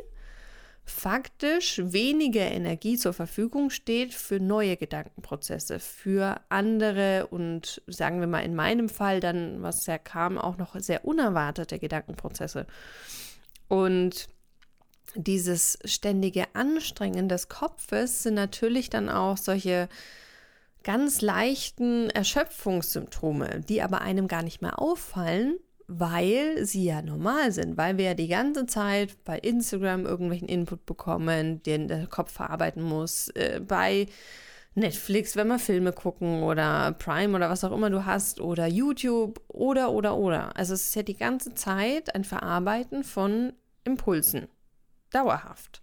faktisch 0.85 1.81
weniger 1.83 2.43
Energie 2.43 2.97
zur 2.97 3.13
Verfügung 3.13 3.71
steht 3.71 4.13
für 4.13 4.41
neue 4.41 4.77
Gedankenprozesse, 4.77 5.79
für 5.79 6.41
andere 6.49 7.29
und 7.29 7.81
sagen 7.87 8.21
wir 8.21 8.27
mal 8.27 8.41
in 8.41 8.55
meinem 8.55 8.89
Fall 8.89 9.21
dann, 9.21 9.63
was 9.63 9.87
ja 9.87 9.99
kam, 9.99 10.37
auch 10.37 10.59
noch 10.59 10.79
sehr 10.79 11.05
unerwartete 11.05 11.79
Gedankenprozesse. 11.79 12.67
Und 13.69 14.29
dieses 15.15 15.79
ständige 15.85 16.55
Anstrengen 16.55 17.29
des 17.29 17.49
Kopfes 17.49 18.23
sind 18.23 18.35
natürlich 18.35 18.91
dann 18.91 19.09
auch 19.09 19.37
solche 19.37 19.89
ganz 20.83 21.21
leichten 21.21 22.11
Erschöpfungssymptome, 22.11 23.61
die 23.69 23.83
aber 23.83 24.01
einem 24.01 24.29
gar 24.29 24.43
nicht 24.43 24.63
mehr 24.63 24.81
auffallen, 24.81 25.59
weil 25.87 26.65
sie 26.65 26.85
ja 26.85 27.03
normal 27.03 27.53
sind, 27.53 27.77
weil 27.77 27.99
wir 27.99 28.05
ja 28.05 28.15
die 28.15 28.29
ganze 28.29 28.67
Zeit 28.67 29.25
bei 29.25 29.39
Instagram 29.39 30.07
irgendwelchen 30.07 30.49
Input 30.49 30.87
bekommen, 30.87 31.63
den 31.65 31.89
der 31.89 32.07
Kopf 32.07 32.33
verarbeiten 32.33 32.83
muss, 32.83 33.29
äh, 33.31 33.61
bei 33.61 34.07
Netflix, 34.75 35.35
wenn 35.35 35.49
wir 35.49 35.59
Filme 35.59 35.93
gucken 35.93 36.45
oder 36.45 36.93
Prime 36.93 37.37
oder 37.37 37.51
was 37.51 37.65
auch 37.65 37.73
immer 37.73 37.91
du 37.91 38.07
hast 38.07 38.41
oder 38.41 38.67
YouTube 38.67 39.41
oder 39.49 39.91
oder 39.91 40.17
oder. 40.17 40.57
Also 40.57 40.75
es 40.75 40.89
ist 40.89 40.95
ja 40.95 41.03
die 41.03 41.17
ganze 41.17 41.55
Zeit 41.55 42.15
ein 42.15 42.25
Verarbeiten 42.25 43.03
von 43.03 43.53
Impulsen. 43.83 44.47
Dauerhaft. 45.11 45.83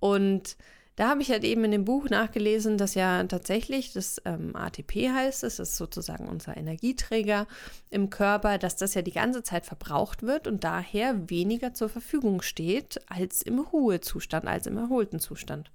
Und 0.00 0.56
da 0.98 1.10
habe 1.10 1.22
ich 1.22 1.30
halt 1.30 1.44
eben 1.44 1.62
in 1.62 1.70
dem 1.70 1.84
Buch 1.84 2.10
nachgelesen, 2.10 2.76
dass 2.76 2.96
ja 2.96 3.22
tatsächlich 3.22 3.92
das 3.92 4.20
ähm, 4.24 4.56
ATP 4.56 5.08
heißt, 5.08 5.44
das 5.44 5.60
ist 5.60 5.76
sozusagen 5.76 6.26
unser 6.28 6.56
Energieträger 6.56 7.46
im 7.88 8.10
Körper, 8.10 8.58
dass 8.58 8.74
das 8.74 8.94
ja 8.94 9.02
die 9.02 9.12
ganze 9.12 9.44
Zeit 9.44 9.64
verbraucht 9.64 10.24
wird 10.24 10.48
und 10.48 10.64
daher 10.64 11.30
weniger 11.30 11.72
zur 11.72 11.88
Verfügung 11.88 12.42
steht 12.42 13.00
als 13.08 13.42
im 13.42 13.60
Ruhezustand, 13.60 14.48
als 14.48 14.66
im 14.66 14.76
erholten 14.76 15.20
Zustand. 15.20 15.70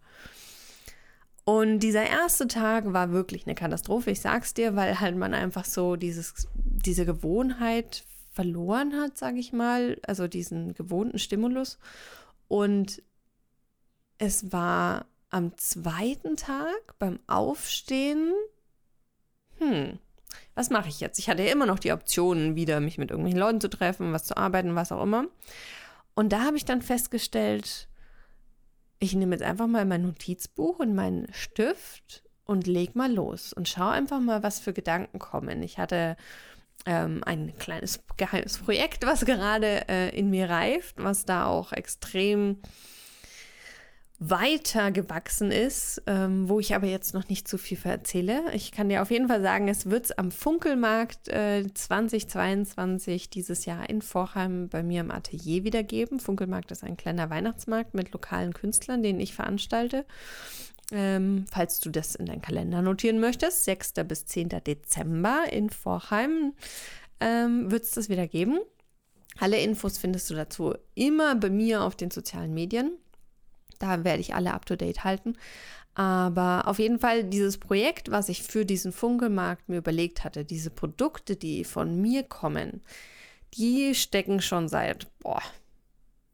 Und 1.46 1.80
dieser 1.80 2.06
erste 2.06 2.48
Tag 2.48 2.92
war 2.92 3.13
wirklich 3.13 3.48
eine 3.48 3.56
Katastrophe, 3.56 4.12
ich 4.12 4.20
sag's 4.20 4.53
dir, 4.53 4.75
weil 4.75 5.00
halt 5.00 5.15
man 5.15 5.34
einfach 5.34 5.63
so 5.63 5.96
dieses, 5.96 6.50
diese 6.53 7.06
Gewohnheit 7.06 8.03
verloren 8.34 9.00
hat, 9.00 9.18
sage 9.18 9.39
ich 9.39 9.53
mal, 9.53 9.98
also 10.06 10.27
diesen 10.27 10.74
gewohnten 10.74 11.18
Stimulus. 11.18 11.80
Und 12.50 13.01
es 14.18 14.51
war 14.51 15.06
am 15.34 15.58
zweiten 15.58 16.38
Tag 16.38 16.98
beim 17.00 17.20
Aufstehen, 17.28 18.34
hm, 19.58 19.98
was 20.56 20.70
mache 20.70 20.90
ich 20.90 21.00
jetzt? 21.00 21.18
Ich 21.18 21.30
hatte 21.30 21.44
ja 21.44 21.52
immer 21.52 21.66
noch 21.66 21.80
die 21.80 21.92
Optionen, 21.92 22.56
wieder 22.56 22.80
mich 22.80 22.98
mit 22.98 23.10
irgendwelchen 23.10 23.40
Leuten 23.40 23.62
zu 23.62 23.70
treffen, 23.70 24.13
was 24.13 24.25
zu 24.25 24.38
arbeiten, 24.38 24.75
was 24.75 24.92
auch 24.92 25.02
immer. 25.02 25.25
Und 26.13 26.32
da 26.32 26.44
habe 26.44 26.58
ich 26.58 26.66
dann 26.66 26.82
festgestellt, 26.82 27.88
ich 29.00 29.16
nehme 29.16 29.36
jetzt 29.36 29.44
einfach 29.44 29.68
mal 29.68 29.86
mein 29.86 30.04
Notizbuch 30.04 30.80
und 30.80 30.94
meinen 30.94 31.28
Stift 31.34 32.24
und 32.46 32.68
leg 32.68 32.96
mal 32.96 33.12
los 33.12 33.54
und 33.54 33.68
schaue 33.68 33.92
einfach 33.92 34.20
mal, 34.20 34.44
was 34.44 34.60
für 34.60 34.74
Gedanken 34.74 35.18
kommen. 35.18 35.63
Ich 35.63 35.80
hatte 35.80 36.16
ähm, 36.86 37.24
ein 37.25 37.58
kleines 37.58 38.04
geheimes 38.18 38.60
Projekt, 38.60 39.06
was 39.06 39.25
gerade 39.25 39.88
äh, 39.90 40.16
in 40.18 40.30
mir 40.30 40.50
reift, 40.50 40.98
was 40.98 41.25
da 41.25 41.48
auch 41.48 41.72
extrem 41.72 42.60
weiter 44.30 44.92
gewachsen 44.92 45.51
ist, 45.51 46.01
ähm, 46.08 46.48
wo 46.48 46.60
ich 46.60 46.75
aber 46.75 46.88
jetzt 46.88 47.13
noch 47.13 47.27
nicht 47.27 47.48
zu 47.48 47.58
viel 47.58 47.77
erzähle. 47.84 48.42
Ich 48.53 48.72
kann 48.72 48.89
dir 48.89 49.01
auf 49.01 49.12
jeden 49.12 49.27
Fall 49.27 49.42
sagen, 49.42 49.68
es 49.68 49.89
wird 49.89 50.06
es 50.06 50.12
am 50.12 50.32
Funkelmarkt 50.32 51.27
äh, 51.27 51.65
2022 51.74 53.30
dieses 53.30 53.65
Jahr 53.65 53.89
in 53.89 54.01
Vorheim 54.01 54.70
bei 54.70 54.84
mir 54.84 55.01
im 55.01 55.12
Atelier 55.12 55.63
wieder 55.63 55.84
geben. 55.84 56.20
Funkelmarkt 56.20 56.72
ist 56.72 56.84
ein 56.84 56.96
kleiner 56.96 57.30
Weihnachtsmarkt 57.30 57.94
mit 57.94 58.13
lokalen 58.13 58.53
Künstlern, 58.53 59.03
den 59.03 59.20
ich 59.20 59.34
veranstalte. 59.34 60.06
Ähm, 60.92 61.46
falls 61.51 61.80
du 61.80 61.89
das 61.89 62.15
in 62.15 62.25
deinen 62.25 62.42
Kalender 62.42 62.82
notieren 62.82 63.20
möchtest, 63.20 63.65
6. 63.65 63.94
bis 64.08 64.25
10. 64.25 64.50
Dezember 64.65 65.46
in 65.51 65.70
Vorheim 65.70 66.53
ähm, 67.20 67.72
wird 67.72 67.84
es 67.84 67.92
das 67.92 68.10
wieder 68.10 68.27
geben. 68.27 68.60
Alle 69.39 69.60
Infos 69.60 69.98
findest 69.98 70.30
du 70.30 70.36
dazu 70.36 70.75
immer 70.94 71.36
bei 71.36 71.50
mir 71.50 71.82
auf 71.82 71.96
den 71.96 72.12
sozialen 72.12 72.53
Medien. 72.53 72.98
Da 73.84 74.04
werde 74.04 74.22
ich 74.22 74.34
alle 74.34 74.54
up-to-date 74.54 75.04
halten. 75.04 75.36
Aber 75.96 76.68
auf 76.68 76.80
jeden 76.80 77.00
Fall 77.00 77.24
dieses 77.24 77.58
Projekt, 77.58 78.10
was 78.10 78.30
ich 78.30 78.44
für 78.44 78.66
diesen 78.66 78.92
Funkelmarkt 78.92 79.70
mir 79.70 79.78
überlegt 79.78 80.24
hatte, 80.24 80.44
diese 80.46 80.70
Produkte, 80.70 81.36
die 81.36 81.63
von 81.63 82.02
mir 82.02 82.24
kommen, 82.24 82.82
die 83.54 83.94
stecken 83.94 84.42
schon 84.42 84.68
seit, 84.68 85.08
boah, 85.20 85.42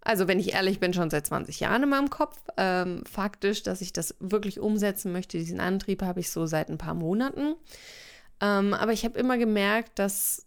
also 0.01 0.27
wenn 0.27 0.39
ich 0.39 0.53
ehrlich 0.53 0.79
bin, 0.79 0.93
schon 0.93 1.09
seit 1.09 1.27
20 1.27 1.59
Jahren 1.59 1.83
in 1.83 1.89
meinem 1.89 2.09
Kopf. 2.09 2.37
Ähm, 2.55 3.03
faktisch, 3.05 3.63
dass 3.63 3.81
ich 3.81 3.91
das 3.91 4.15
wirklich 4.19 4.59
umsetzen 4.59 5.11
möchte, 5.11 5.37
diesen 5.37 5.59
Antrieb 5.59 6.01
habe 6.03 6.21
ich 6.21 6.29
so 6.29 6.45
seit 6.45 6.69
ein 6.69 6.77
paar 6.77 6.93
Monaten. 6.93 7.55
Ähm, 8.41 8.73
aber 8.73 8.93
ich 8.93 9.03
habe 9.03 9.19
immer 9.19 9.37
gemerkt, 9.37 9.99
dass 9.99 10.45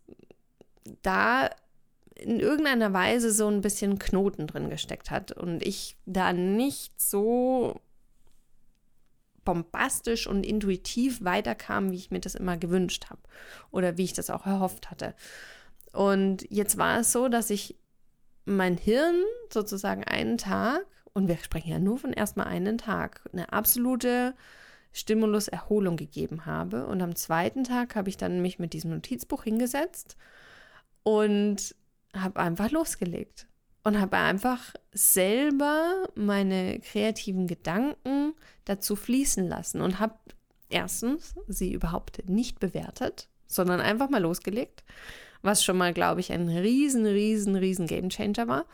da 1.03 1.51
in 2.17 2.41
irgendeiner 2.41 2.93
Weise 2.93 3.33
so 3.33 3.49
ein 3.49 3.61
bisschen 3.61 3.99
Knoten 3.99 4.47
drin 4.47 4.71
gesteckt 4.71 5.11
hat 5.11 5.33
und 5.33 5.63
ich 5.67 5.97
da 6.07 6.33
nicht 6.33 7.01
so 7.01 7.81
bombastisch 9.45 10.27
und 10.27 10.47
intuitiv 10.47 11.25
weiterkam, 11.25 11.91
wie 11.91 11.97
ich 11.97 12.11
mir 12.11 12.21
das 12.21 12.35
immer 12.35 12.57
gewünscht 12.57 13.07
habe 13.11 13.21
oder 13.71 13.97
wie 13.97 14.05
ich 14.05 14.13
das 14.13 14.31
auch 14.31 14.47
erhofft 14.47 14.91
hatte. 14.91 15.15
Und 15.93 16.47
jetzt 16.51 16.79
war 16.79 17.01
es 17.01 17.13
so, 17.13 17.29
dass 17.29 17.51
ich 17.51 17.77
mein 18.45 18.77
Hirn 18.77 19.23
sozusagen 19.53 20.05
einen 20.05 20.39
Tag, 20.39 20.87
und 21.13 21.29
wir 21.29 21.37
sprechen 21.37 21.71
ja 21.71 21.79
nur 21.79 21.99
von 21.99 22.13
erstmal 22.13 22.47
einen 22.47 22.79
Tag, 22.79 23.21
eine 23.33 23.53
absolute 23.53 24.35
Stimuluserholung 24.93 25.97
gegeben 25.97 26.47
habe. 26.47 26.87
Und 26.87 27.03
am 27.03 27.15
zweiten 27.17 27.65
Tag 27.65 27.97
habe 27.97 28.09
ich 28.09 28.17
dann 28.17 28.43
mich 28.43 28.59
mit 28.59 28.73
diesem 28.73 28.91
Notizbuch 28.93 29.45
hingesetzt 29.45 30.17
und 31.03 31.75
habe 32.15 32.41
einfach 32.41 32.71
losgelegt 32.71 33.47
und 33.85 34.01
habe 34.01 34.17
einfach 34.17 34.75
selber 34.93 36.07
meine 36.15 36.81
kreativen 36.81 37.47
Gedanken 37.47 38.35
dazu 38.65 38.97
fließen 38.97 39.49
lassen 39.49 39.81
und 39.81 39.99
habe 39.99 40.15
erstens 40.69 41.35
sie 41.49 41.73
überhaupt 41.73 42.29
nicht 42.29 42.61
bewertet, 42.61 43.29
sondern 43.47 43.81
einfach 43.81 44.09
mal 44.09 44.23
losgelegt, 44.23 44.85
was 45.43 45.65
schon 45.65 45.77
mal, 45.77 45.93
glaube 45.93 46.21
ich, 46.21 46.33
ein 46.33 46.49
riesen, 46.49 47.05
riesen, 47.07 47.57
riesen 47.57 47.87
Gamechanger 47.87 48.47
war. 48.47 48.67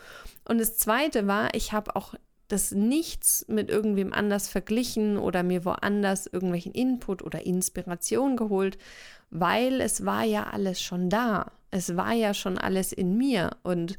Und 0.46 0.58
das 0.58 0.76
Zweite 0.76 1.26
war, 1.26 1.54
ich 1.54 1.72
habe 1.72 1.96
auch 1.96 2.14
das 2.48 2.72
nichts 2.72 3.44
mit 3.48 3.68
irgendwem 3.70 4.12
anders 4.12 4.48
verglichen 4.48 5.18
oder 5.18 5.42
mir 5.42 5.64
woanders 5.64 6.26
irgendwelchen 6.26 6.72
Input 6.72 7.22
oder 7.22 7.44
Inspiration 7.44 8.36
geholt, 8.36 8.78
weil 9.30 9.80
es 9.82 10.06
war 10.06 10.24
ja 10.24 10.44
alles 10.44 10.80
schon 10.80 11.10
da. 11.10 11.52
Es 11.70 11.96
war 11.96 12.12
ja 12.12 12.34
schon 12.34 12.58
alles 12.58 12.92
in 12.92 13.16
mir 13.16 13.50
und 13.62 13.96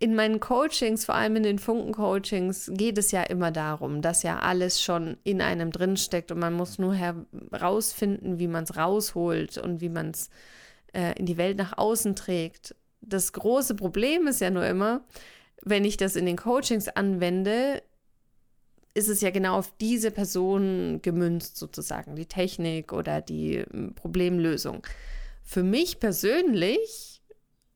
in 0.00 0.14
meinen 0.14 0.40
Coachings, 0.40 1.04
vor 1.04 1.14
allem 1.14 1.36
in 1.36 1.42
den 1.44 1.58
Funken-Coachings, 1.58 2.70
geht 2.74 2.98
es 2.98 3.10
ja 3.10 3.22
immer 3.22 3.50
darum, 3.50 4.02
dass 4.02 4.22
ja 4.22 4.40
alles 4.40 4.82
schon 4.82 5.16
in 5.24 5.40
einem 5.40 5.70
drinsteckt 5.70 6.30
und 6.32 6.38
man 6.38 6.52
muss 6.52 6.78
nur 6.78 6.94
herausfinden, 6.94 8.38
wie 8.38 8.48
man 8.48 8.64
es 8.64 8.76
rausholt 8.76 9.56
und 9.56 9.80
wie 9.80 9.88
man 9.88 10.10
es 10.10 10.30
äh, 10.92 11.18
in 11.18 11.26
die 11.26 11.36
Welt 11.36 11.56
nach 11.56 11.78
außen 11.78 12.16
trägt. 12.16 12.74
Das 13.00 13.32
große 13.32 13.76
Problem 13.76 14.26
ist 14.26 14.40
ja 14.40 14.50
nur 14.50 14.66
immer, 14.66 15.04
wenn 15.62 15.84
ich 15.84 15.96
das 15.96 16.16
in 16.16 16.26
den 16.26 16.36
Coachings 16.36 16.88
anwende, 16.88 17.82
ist 18.94 19.08
es 19.08 19.20
ja 19.20 19.30
genau 19.30 19.56
auf 19.56 19.72
diese 19.80 20.10
Person 20.10 21.00
gemünzt, 21.02 21.56
sozusagen, 21.56 22.14
die 22.14 22.26
Technik 22.26 22.92
oder 22.92 23.20
die 23.20 23.64
hm, 23.70 23.94
Problemlösung. 23.94 24.86
Für 25.44 25.62
mich 25.62 26.00
persönlich 26.00 27.22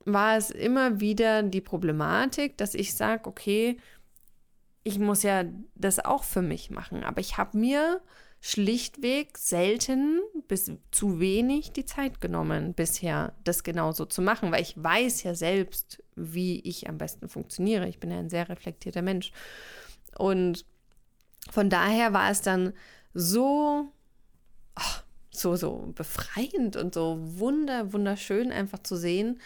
war 0.04 0.36
es 0.36 0.50
immer 0.50 1.00
wieder 1.00 1.42
die 1.42 1.60
Problematik, 1.60 2.56
dass 2.56 2.74
ich 2.74 2.94
sage, 2.94 3.28
okay, 3.28 3.76
ich 4.84 4.98
muss 4.98 5.22
ja 5.22 5.44
das 5.74 6.02
auch 6.02 6.24
für 6.24 6.42
mich 6.42 6.70
machen, 6.70 7.04
aber 7.04 7.20
ich 7.20 7.36
habe 7.36 7.58
mir 7.58 8.00
schlichtweg 8.40 9.36
selten 9.36 10.20
bis 10.46 10.70
zu 10.90 11.20
wenig 11.20 11.72
die 11.72 11.84
Zeit 11.84 12.20
genommen 12.20 12.72
bisher, 12.72 13.34
das 13.44 13.64
genauso 13.64 14.06
zu 14.06 14.22
machen, 14.22 14.52
weil 14.52 14.62
ich 14.62 14.82
weiß 14.82 15.24
ja 15.24 15.34
selbst, 15.34 16.02
wie 16.14 16.60
ich 16.60 16.88
am 16.88 16.98
besten 16.98 17.28
funktioniere. 17.28 17.88
Ich 17.88 17.98
bin 17.98 18.10
ja 18.10 18.18
ein 18.18 18.30
sehr 18.30 18.48
reflektierter 18.48 19.02
Mensch. 19.02 19.32
Und 20.16 20.64
von 21.50 21.68
daher 21.68 22.12
war 22.12 22.30
es 22.30 22.40
dann 22.40 22.72
so, 23.12 23.92
oh, 24.78 25.00
so, 25.38 25.56
so 25.56 25.92
befreiend 25.94 26.76
und 26.76 26.94
so 26.94 27.18
wunder, 27.20 27.92
wunderschön 27.92 28.52
einfach 28.52 28.80
zu 28.80 28.96
sehen, 28.96 29.40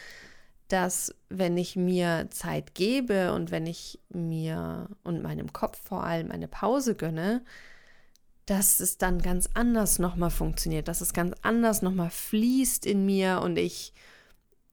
dass 0.69 1.15
wenn 1.29 1.59
ich 1.59 1.77
mir 1.77 2.29
Zeit 2.31 2.75
gebe 2.75 3.35
und 3.35 3.51
wenn 3.51 3.67
ich 3.67 3.99
mir 4.09 4.89
und 5.05 5.23
meinem 5.23 5.53
Kopf 5.53 5.81
vor 5.85 6.05
allem 6.05 6.31
eine 6.31 6.49
Pause 6.49 6.95
gönne, 6.95 7.43
dass 8.47 8.81
es 8.81 8.99
dann 8.99 9.21
ganz 9.21 9.51
anders 9.55 9.99
nochmal 9.99 10.31
funktioniert, 10.31 10.89
dass 10.89 11.01
es 11.01 11.13
ganz 11.13 11.35
anders 11.43 11.83
nochmal 11.83 12.11
fließt 12.11 12.87
in 12.87 13.07
mir 13.07 13.41
und 13.43 13.59
ich 13.59 13.93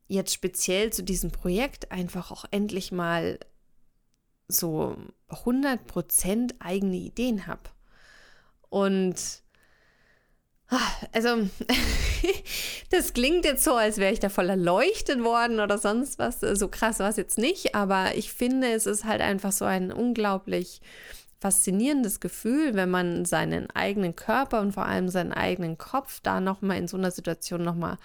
jetzt 0.08 0.34
speziell 0.34 0.92
zu 0.92 1.04
diesem 1.04 1.32
Projekt 1.32 1.92
einfach 1.92 2.32
auch 2.32 2.46
endlich 2.50 2.92
mal 2.92 3.40
so 4.48 4.98
100% 5.30 6.56
eigene 6.60 6.98
Ideen 6.98 7.46
habe. 7.46 7.62
Und 8.70 9.44
also, 11.14 11.50
das 12.92 13.14
klingt 13.14 13.46
jetzt 13.46 13.64
so, 13.64 13.74
als 13.74 13.98
wäre 13.98 14.14
ich 14.14 14.20
da 14.20 14.30
voll 14.30 14.50
erleuchtet 14.50 15.24
worden 15.24 15.60
oder 15.60 15.78
sonst 15.78 16.20
was. 16.20 16.42
So 16.42 16.68
krass 16.68 17.00
war 17.00 17.10
es 17.10 17.18
jetzt 17.18 17.38
nicht, 17.38 17.76
aber 17.76 18.16
ich 18.16 18.32
finde, 18.32 18.72
es 18.72 18.86
ist 18.86 19.04
halt 19.04 19.22
einfach 19.22 19.52
so 19.52 19.66
ein 19.66 19.92
unglaublich 19.92 20.82
faszinierendes 21.40 22.20
Gefühl, 22.20 22.76
wenn 22.76 22.90
man 22.90 23.26
seinen 23.26 23.70
eigenen 23.72 24.16
Körper 24.16 24.62
und 24.62 24.74
vor 24.74 24.86
allem 24.86 25.10
seinen 25.10 25.32
eigenen 25.32 25.78
Kopf 25.78 26.20
da 26.22 26.42
nochmal 26.42 26.78
in 26.78 26.88
so 26.88 26.98
einer 26.98 27.12
Situation 27.12 27.64
nochmal 27.64 27.98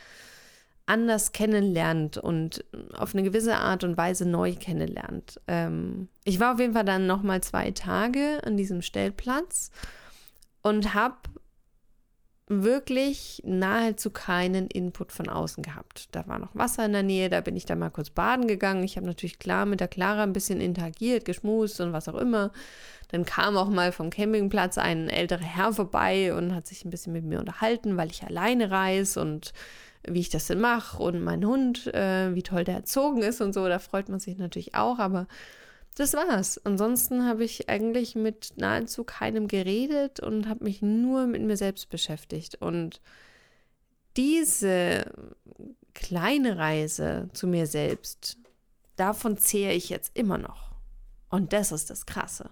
anders 0.87 1.33
kennenlernt 1.33 2.19
und 2.19 2.65
auf 2.93 3.15
eine 3.15 3.23
gewisse 3.25 3.57
Art 3.57 3.85
und 3.85 3.97
Weise 3.97 4.29
neu 4.29 4.55
kennenlernt. 4.55 5.41
Ähm, 5.49 6.09
ich 6.25 6.41
war 6.41 6.55
auf 6.55 6.61
jeden 6.61 6.75
Fall 6.75 6.85
dann 6.85 7.07
nochmal 7.07 7.41
zwei 7.43 7.71
Tage 7.71 8.41
an 8.45 8.57
diesem 8.57 8.83
Stellplatz 8.83 9.71
und 10.63 10.95
habe 10.95 11.17
wirklich 12.47 13.41
nahezu 13.45 14.11
keinen 14.11 14.67
Input 14.67 15.13
von 15.13 15.29
außen 15.29 15.63
gehabt. 15.63 16.09
Da 16.13 16.27
war 16.27 16.39
noch 16.39 16.55
Wasser 16.55 16.85
in 16.85 16.93
der 16.93 17.03
Nähe, 17.03 17.31
da 17.31 17.41
bin 17.41 17.57
ich 17.57 17.65
dann 17.65 17.79
mal 17.79 17.91
kurz 17.91 18.11
baden 18.11 18.47
gegangen. 18.47 18.85
Ich 18.85 18.97
habe 18.97 19.07
natürlich 19.07 19.39
klar 19.39 19.65
mit 19.65 19.81
der 19.81 19.89
Clara 19.89 20.23
ein 20.23 20.35
bisschen 20.35 20.61
interagiert, 20.61 21.25
geschmust 21.25 21.81
und 21.81 21.93
was 21.93 22.09
auch 22.09 22.17
immer. 22.17 22.53
Dann 23.09 23.25
kam 23.25 23.57
auch 23.57 23.69
mal 23.69 23.93
vom 23.93 24.11
Campingplatz 24.11 24.77
ein 24.77 25.09
älterer 25.09 25.45
Herr 25.45 25.73
vorbei 25.73 26.35
und 26.35 26.55
hat 26.55 26.67
sich 26.67 26.85
ein 26.85 26.91
bisschen 26.91 27.15
mit 27.15 27.25
mir 27.25 27.41
unterhalten, 27.41 27.97
weil 27.97 28.11
ich 28.11 28.25
alleine 28.25 28.71
reise 28.71 29.21
und 29.21 29.53
wie 30.07 30.21
ich 30.21 30.29
das 30.29 30.47
denn 30.47 30.61
mache 30.61 31.03
und 31.03 31.23
mein 31.25 31.47
Hund, 31.47 31.87
äh, 31.95 32.35
wie 32.35 32.43
toll 32.43 32.65
der 32.65 32.75
erzogen 32.75 33.23
ist 33.23 33.41
und 33.41 33.55
so. 33.55 33.67
Da 33.69 33.79
freut 33.79 34.11
man 34.11 34.21
sich 34.21 34.37
natürlich 34.37 34.75
auch, 34.75 34.99
aber 34.99 35.27
das 35.95 36.15
war's. 36.15 36.61
Ansonsten 36.65 37.25
habe 37.25 37.45
ich 37.45 37.69
eigentlich 37.69 38.15
mit 38.17 38.55
nahezu 38.57 39.05
keinem 39.05 39.49
geredet 39.49 40.21
und 40.21 40.49
habe 40.49 40.65
mich 40.65 40.83
nur 40.83 41.27
mit 41.27 41.43
mir 41.43 41.57
selbst 41.57 41.89
beschäftigt. 41.89 42.57
Und 42.57 43.01
diese 44.17 45.13
kleine 45.95 46.59
Reise 46.59 47.29
zu 47.33 47.47
mir 47.47 47.67
selbst, 47.67 48.39
davon 48.97 49.37
zehre 49.39 49.73
ich 49.73 49.89
jetzt 49.89 50.17
immer 50.17 50.39
noch. 50.39 50.73
Und 51.31 51.53
das 51.53 51.73
ist 51.73 51.91
das 51.91 52.07
Krasse, 52.07 52.51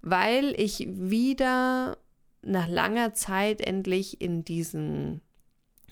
weil 0.00 0.54
ich 0.58 0.86
wieder 0.88 1.98
nach 2.42 2.68
langer 2.68 3.14
Zeit 3.14 3.60
endlich 3.60 4.20
in 4.20 4.44
diesen 4.44 5.20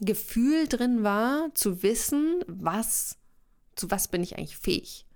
Gefühl 0.01 0.69
drin 0.69 1.03
war, 1.03 1.53
zu 1.55 1.83
wissen, 1.83 2.43
was, 2.47 3.19
zu 3.77 3.91
was 3.91 4.09
bin 4.09 4.23
ich 4.23 4.37
eigentlich 4.37 4.57
fähig. 4.57 5.07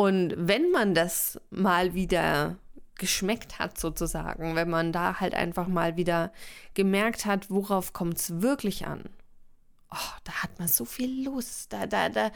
Und 0.00 0.32
wenn 0.36 0.70
man 0.70 0.94
das 0.94 1.40
mal 1.50 1.92
wieder 1.92 2.56
geschmeckt 2.94 3.58
hat, 3.58 3.80
sozusagen, 3.80 4.54
wenn 4.54 4.70
man 4.70 4.92
da 4.92 5.18
halt 5.18 5.34
einfach 5.34 5.66
mal 5.66 5.96
wieder 5.96 6.32
gemerkt 6.74 7.26
hat, 7.26 7.50
worauf 7.50 7.92
kommt 7.92 8.16
es 8.16 8.40
wirklich 8.40 8.86
an. 8.86 9.02
Oh, 9.90 10.16
da 10.22 10.44
hat 10.44 10.56
man 10.60 10.68
so 10.68 10.84
viel 10.84 11.24
Lust. 11.24 11.72
Da, 11.72 11.86
da, 11.86 12.10
da, 12.10 12.30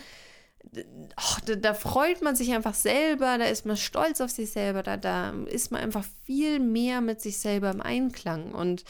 oh, 0.74 1.36
da, 1.46 1.54
da, 1.54 1.74
freut 1.74 2.20
man 2.20 2.34
sich 2.34 2.52
einfach 2.52 2.74
selber, 2.74 3.38
da 3.38 3.44
ist 3.44 3.64
man 3.64 3.76
stolz 3.76 4.20
auf 4.20 4.30
sich 4.30 4.50
selber, 4.50 4.82
da, 4.82 4.96
da 4.96 5.30
ist 5.46 5.70
man 5.70 5.82
einfach 5.82 6.04
viel 6.24 6.58
mehr 6.58 7.00
mit 7.00 7.20
sich 7.20 7.38
selber 7.38 7.70
im 7.70 7.80
Einklang. 7.80 8.50
Und 8.50 8.82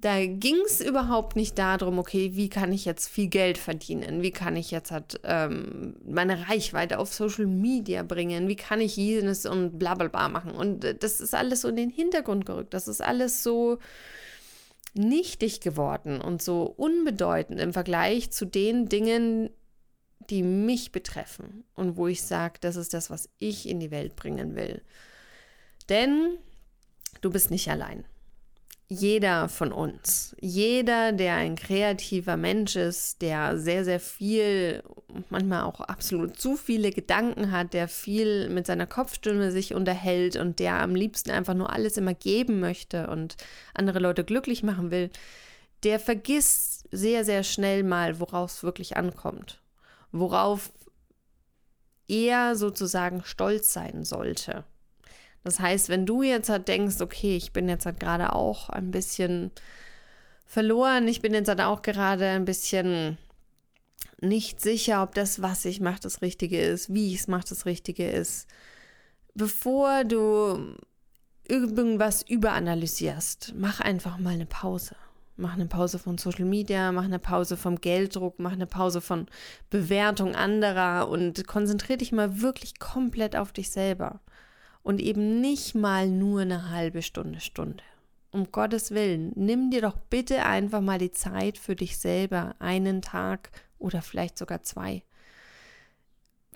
da 0.00 0.24
ging 0.26 0.56
es 0.64 0.80
überhaupt 0.80 1.34
nicht 1.34 1.58
darum, 1.58 1.98
okay, 1.98 2.30
wie 2.34 2.48
kann 2.48 2.72
ich 2.72 2.84
jetzt 2.84 3.08
viel 3.08 3.26
Geld 3.26 3.58
verdienen? 3.58 4.22
Wie 4.22 4.30
kann 4.30 4.54
ich 4.54 4.70
jetzt 4.70 4.92
halt, 4.92 5.20
ähm, 5.24 5.96
meine 6.06 6.48
Reichweite 6.48 7.00
auf 7.00 7.12
Social 7.12 7.46
Media 7.46 8.04
bringen? 8.04 8.46
Wie 8.46 8.56
kann 8.56 8.80
ich 8.80 8.96
jenes 8.96 9.44
und 9.44 9.76
bla 9.78 9.94
bla 9.94 10.06
bla 10.06 10.28
machen? 10.28 10.52
Und 10.52 10.84
äh, 10.84 10.94
das 10.94 11.20
ist 11.20 11.34
alles 11.34 11.62
so 11.62 11.68
in 11.68 11.76
den 11.76 11.90
Hintergrund 11.90 12.46
gerückt. 12.46 12.74
Das 12.74 12.86
ist 12.86 13.02
alles 13.02 13.42
so 13.42 13.78
nichtig 14.94 15.60
geworden 15.60 16.20
und 16.20 16.42
so 16.42 16.62
unbedeutend 16.62 17.60
im 17.60 17.72
Vergleich 17.72 18.30
zu 18.30 18.46
den 18.46 18.88
Dingen, 18.88 19.50
die 20.30 20.44
mich 20.44 20.92
betreffen 20.92 21.64
und 21.74 21.96
wo 21.96 22.06
ich 22.06 22.22
sage, 22.22 22.58
das 22.60 22.76
ist 22.76 22.94
das, 22.94 23.10
was 23.10 23.28
ich 23.38 23.68
in 23.68 23.80
die 23.80 23.90
Welt 23.90 24.14
bringen 24.14 24.54
will. 24.54 24.82
Denn 25.88 26.38
du 27.20 27.30
bist 27.30 27.50
nicht 27.50 27.68
allein 27.68 28.04
jeder 28.88 29.50
von 29.50 29.70
uns, 29.70 30.34
jeder, 30.40 31.12
der 31.12 31.34
ein 31.34 31.56
kreativer 31.56 32.38
Mensch 32.38 32.74
ist, 32.74 33.20
der 33.20 33.58
sehr, 33.58 33.84
sehr 33.84 34.00
viel, 34.00 34.82
manchmal 35.28 35.64
auch 35.64 35.80
absolut 35.80 36.40
zu 36.40 36.56
viele 36.56 36.90
Gedanken 36.90 37.52
hat, 37.52 37.74
der 37.74 37.86
viel 37.86 38.48
mit 38.48 38.66
seiner 38.66 38.86
Kopfstimme 38.86 39.52
sich 39.52 39.74
unterhält 39.74 40.36
und 40.36 40.58
der 40.58 40.80
am 40.80 40.94
liebsten 40.94 41.30
einfach 41.30 41.52
nur 41.52 41.70
alles 41.70 41.98
immer 41.98 42.14
geben 42.14 42.60
möchte 42.60 43.08
und 43.08 43.36
andere 43.74 43.98
Leute 43.98 44.24
glücklich 44.24 44.62
machen 44.62 44.90
will, 44.90 45.10
der 45.82 46.00
vergisst 46.00 46.88
sehr, 46.90 47.26
sehr 47.26 47.42
schnell 47.42 47.82
mal, 47.82 48.20
worauf 48.20 48.50
es 48.50 48.62
wirklich 48.62 48.96
ankommt, 48.96 49.60
worauf 50.12 50.72
er 52.08 52.56
sozusagen 52.56 53.22
stolz 53.22 53.74
sein 53.74 54.04
sollte. 54.04 54.64
Das 55.44 55.60
heißt, 55.60 55.88
wenn 55.88 56.06
du 56.06 56.22
jetzt 56.22 56.48
halt 56.48 56.68
denkst, 56.68 57.00
okay, 57.00 57.36
ich 57.36 57.52
bin 57.52 57.68
jetzt 57.68 57.86
halt 57.86 58.00
gerade 58.00 58.32
auch 58.32 58.68
ein 58.68 58.90
bisschen 58.90 59.50
verloren, 60.46 61.08
ich 61.08 61.20
bin 61.20 61.34
jetzt 61.34 61.48
halt 61.48 61.60
auch 61.60 61.82
gerade 61.82 62.26
ein 62.26 62.44
bisschen 62.44 63.18
nicht 64.20 64.60
sicher, 64.60 65.02
ob 65.02 65.14
das, 65.14 65.42
was 65.42 65.64
ich 65.64 65.80
mache, 65.80 66.00
das 66.00 66.22
Richtige 66.22 66.60
ist, 66.60 66.92
wie 66.92 67.14
ich 67.14 67.20
es 67.20 67.28
mache, 67.28 67.48
das 67.48 67.66
Richtige 67.66 68.08
ist. 68.10 68.48
Bevor 69.34 70.04
du 70.04 70.74
irgendwas 71.46 72.22
überanalysierst, 72.22 73.54
mach 73.56 73.80
einfach 73.80 74.18
mal 74.18 74.34
eine 74.34 74.46
Pause. 74.46 74.96
Mach 75.36 75.54
eine 75.54 75.66
Pause 75.66 76.00
von 76.00 76.18
Social 76.18 76.44
Media, 76.44 76.90
mach 76.90 77.04
eine 77.04 77.20
Pause 77.20 77.56
vom 77.56 77.80
Gelddruck, 77.80 78.40
mach 78.40 78.52
eine 78.52 78.66
Pause 78.66 79.00
von 79.00 79.26
Bewertung 79.70 80.34
anderer 80.34 81.08
und 81.08 81.46
konzentriere 81.46 81.98
dich 81.98 82.10
mal 82.10 82.40
wirklich 82.40 82.80
komplett 82.80 83.36
auf 83.36 83.52
dich 83.52 83.70
selber 83.70 84.20
und 84.82 85.00
eben 85.00 85.40
nicht 85.40 85.74
mal 85.74 86.08
nur 86.08 86.40
eine 86.40 86.70
halbe 86.70 87.02
Stunde, 87.02 87.40
Stunde. 87.40 87.82
Um 88.30 88.52
Gottes 88.52 88.90
Willen, 88.90 89.32
nimm 89.36 89.70
dir 89.70 89.80
doch 89.82 89.96
bitte 90.10 90.44
einfach 90.44 90.80
mal 90.80 90.98
die 90.98 91.12
Zeit 91.12 91.56
für 91.56 91.74
dich 91.74 91.96
selber, 91.98 92.54
einen 92.58 93.00
Tag 93.02 93.50
oder 93.78 94.02
vielleicht 94.02 94.36
sogar 94.36 94.62
zwei. 94.62 95.02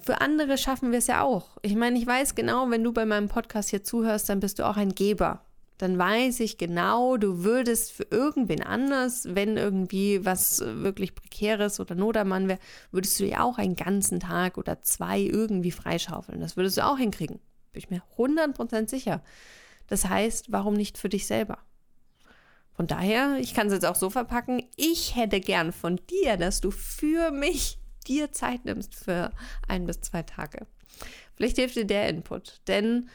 Für 0.05 0.21
andere 0.21 0.59
schaffen 0.59 0.91
wir 0.91 0.99
es 0.99 1.07
ja 1.07 1.23
auch. 1.23 1.57
Ich 1.63 1.77
meine, 1.77 1.97
ich 1.99 2.07
weiß 2.07 2.35
genau, 2.35 2.69
wenn 2.71 2.83
du 2.83 2.93
bei 2.93 3.07
meinem 3.07 3.29
Podcast 3.29 3.71
hier 3.71 3.85
zuhörst, 3.85 4.29
dann 4.29 4.41
bist 4.41 4.59
du 4.59 4.67
auch 4.67 4.77
ein 4.77 4.95
Geber. 4.95 5.45
dann 5.83 5.99
weiß 5.99 6.39
ich 6.41 6.59
genau, 6.59 7.17
du 7.17 7.43
würdest 7.43 7.91
für 7.91 8.07
irgendwen 8.09 8.63
anders, 8.63 9.27
wenn 9.35 9.57
irgendwie 9.57 10.25
was 10.25 10.61
wirklich 10.65 11.17
Prekäres 11.17 11.81
oder 11.81 11.97
Notermann 11.97 12.47
wäre, 12.47 12.61
würdest 12.93 13.19
du 13.19 13.25
dir 13.25 13.43
auch 13.43 13.59
einen 13.59 13.75
ganzen 13.75 14.21
Tag 14.21 14.59
oder 14.59 14.81
zwei 14.83 15.19
irgendwie 15.19 15.73
freischaufeln. 15.73 16.41
Das 16.41 16.57
würdest 16.57 16.77
du 16.77 16.87
auch 16.87 16.99
hinkriegen. 16.99 17.41
Bin 17.73 17.81
ich 17.81 17.91
mir 17.91 18.03
100% 18.17 18.89
sicher. 18.89 19.23
Das 19.87 20.09
heißt, 20.09 20.53
warum 20.53 20.75
nicht 20.75 20.99
für 20.99 21.09
dich 21.09 21.27
selber? 21.27 21.59
Von 22.75 22.87
daher, 22.87 23.37
ich 23.39 23.55
kann 23.55 23.67
es 23.67 23.73
jetzt 23.75 23.85
auch 23.85 23.97
so 23.97 24.09
verpacken, 24.09 24.63
ich 24.77 25.15
hätte 25.15 25.41
gern 25.41 25.73
von 25.73 26.01
dir, 26.09 26.37
dass 26.37 26.61
du 26.61 26.71
für 26.71 27.31
mich 27.31 27.79
dir 28.07 28.33
Zeit 28.33 28.65
nimmst 28.65 28.95
für 28.95 29.31
ein 29.69 29.87
bis 29.87 30.01
zwei 30.01 30.23
Tage. 30.23 30.67
Vielleicht 31.35 31.57
hilft 31.57 31.77
dir 31.77 31.85
der 31.85 32.09
Input, 32.09 32.61
denn 32.67 33.09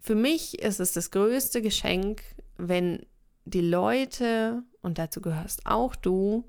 für 0.00 0.14
mich 0.14 0.58
ist 0.60 0.80
es 0.80 0.92
das 0.92 1.10
größte 1.10 1.62
Geschenk, 1.62 2.22
wenn 2.56 3.04
die 3.44 3.60
Leute, 3.60 4.62
und 4.82 4.98
dazu 4.98 5.20
gehörst 5.20 5.66
auch 5.66 5.94
du, 5.96 6.48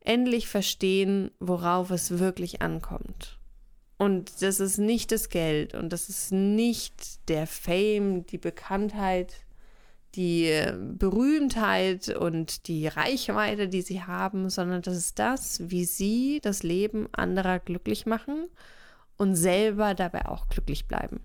endlich 0.00 0.48
verstehen, 0.48 1.30
worauf 1.40 1.90
es 1.90 2.18
wirklich 2.18 2.62
ankommt. 2.62 3.35
Und 3.98 4.42
das 4.42 4.60
ist 4.60 4.78
nicht 4.78 5.10
das 5.10 5.30
Geld 5.30 5.74
und 5.74 5.90
das 5.90 6.08
ist 6.08 6.30
nicht 6.32 7.28
der 7.28 7.46
Fame, 7.46 8.26
die 8.26 8.38
Bekanntheit, 8.38 9.32
die 10.14 10.50
Berühmtheit 10.98 12.08
und 12.10 12.68
die 12.68 12.88
Reichweite, 12.88 13.68
die 13.68 13.82
sie 13.82 14.02
haben, 14.02 14.50
sondern 14.50 14.82
das 14.82 14.96
ist 14.96 15.18
das, 15.18 15.70
wie 15.70 15.84
sie 15.84 16.40
das 16.42 16.62
Leben 16.62 17.08
anderer 17.12 17.58
glücklich 17.58 18.06
machen 18.06 18.48
und 19.16 19.34
selber 19.34 19.94
dabei 19.94 20.26
auch 20.26 20.48
glücklich 20.48 20.86
bleiben. 20.86 21.20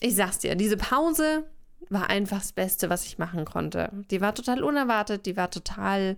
Ich 0.00 0.16
sag's 0.16 0.38
dir, 0.38 0.54
diese 0.54 0.78
Pause 0.78 1.44
war 1.90 2.08
einfach 2.08 2.38
das 2.38 2.52
Beste, 2.52 2.88
was 2.88 3.04
ich 3.04 3.18
machen 3.18 3.44
konnte. 3.44 3.90
Die 4.10 4.22
war 4.22 4.34
total 4.34 4.62
unerwartet, 4.62 5.26
die 5.26 5.36
war 5.36 5.50
total 5.50 6.16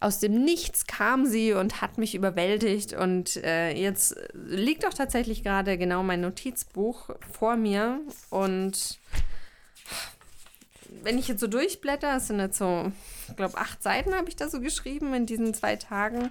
aus 0.00 0.18
dem 0.18 0.44
Nichts 0.44 0.86
kam 0.86 1.26
sie 1.26 1.52
und 1.52 1.80
hat 1.80 1.98
mich 1.98 2.14
überwältigt. 2.14 2.92
Und 2.92 3.36
äh, 3.36 3.72
jetzt 3.72 4.16
liegt 4.32 4.86
auch 4.86 4.94
tatsächlich 4.94 5.42
gerade 5.42 5.78
genau 5.78 6.02
mein 6.02 6.20
Notizbuch 6.20 7.10
vor 7.32 7.56
mir. 7.56 8.00
Und 8.30 8.98
wenn 11.02 11.18
ich 11.18 11.28
jetzt 11.28 11.40
so 11.40 11.46
durchblätter, 11.46 12.16
es 12.16 12.28
sind 12.28 12.40
jetzt 12.40 12.58
so, 12.58 12.92
ich 13.28 13.36
glaube, 13.36 13.58
acht 13.58 13.82
Seiten 13.82 14.14
habe 14.14 14.28
ich 14.28 14.36
da 14.36 14.48
so 14.48 14.60
geschrieben 14.60 15.14
in 15.14 15.26
diesen 15.26 15.54
zwei 15.54 15.76
Tagen. 15.76 16.30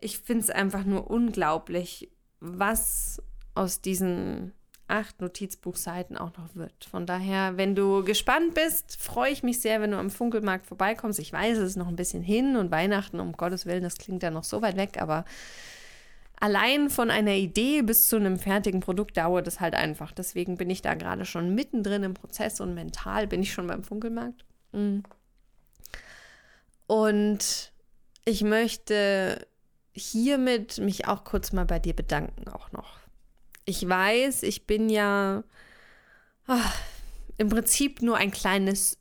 Ich 0.00 0.18
finde 0.18 0.44
es 0.44 0.50
einfach 0.50 0.84
nur 0.84 1.10
unglaublich, 1.10 2.10
was 2.40 3.22
aus 3.54 3.80
diesen 3.80 4.52
acht 4.86 5.20
Notizbuchseiten 5.20 6.16
auch 6.16 6.36
noch 6.36 6.54
wird. 6.54 6.84
Von 6.84 7.06
daher, 7.06 7.56
wenn 7.56 7.74
du 7.74 8.04
gespannt 8.04 8.54
bist, 8.54 8.96
freue 9.00 9.32
ich 9.32 9.42
mich 9.42 9.60
sehr, 9.60 9.80
wenn 9.80 9.92
du 9.92 9.98
am 9.98 10.10
Funkelmarkt 10.10 10.66
vorbeikommst. 10.66 11.18
Ich 11.18 11.32
weiß, 11.32 11.58
es 11.58 11.70
ist 11.70 11.76
noch 11.76 11.88
ein 11.88 11.96
bisschen 11.96 12.22
hin 12.22 12.56
und 12.56 12.70
Weihnachten, 12.70 13.20
um 13.20 13.32
Gottes 13.32 13.66
Willen, 13.66 13.82
das 13.82 13.96
klingt 13.96 14.22
ja 14.22 14.30
noch 14.30 14.44
so 14.44 14.60
weit 14.62 14.76
weg, 14.76 15.00
aber 15.00 15.24
allein 16.38 16.90
von 16.90 17.10
einer 17.10 17.32
Idee 17.32 17.82
bis 17.82 18.08
zu 18.08 18.16
einem 18.16 18.38
fertigen 18.38 18.80
Produkt 18.80 19.16
dauert 19.16 19.46
es 19.46 19.60
halt 19.60 19.74
einfach. 19.74 20.12
Deswegen 20.12 20.56
bin 20.56 20.68
ich 20.68 20.82
da 20.82 20.94
gerade 20.94 21.24
schon 21.24 21.54
mittendrin 21.54 22.02
im 22.02 22.14
Prozess 22.14 22.60
und 22.60 22.74
mental 22.74 23.26
bin 23.26 23.42
ich 23.42 23.52
schon 23.52 23.66
beim 23.66 23.84
Funkelmarkt. 23.84 24.44
Mhm. 24.72 25.02
Und 26.86 27.72
ich 28.26 28.42
möchte 28.42 29.46
hiermit 29.92 30.78
mich 30.78 31.08
auch 31.08 31.24
kurz 31.24 31.52
mal 31.52 31.64
bei 31.64 31.78
dir 31.78 31.94
bedanken, 31.94 32.48
auch 32.48 32.72
noch 32.72 33.03
ich 33.64 33.88
weiß, 33.88 34.42
ich 34.42 34.66
bin 34.66 34.88
ja 34.88 35.44
ach, 36.46 36.80
im 37.38 37.48
Prinzip 37.48 38.02
nur 38.02 38.16
ein 38.16 38.30
kleines, 38.30 38.98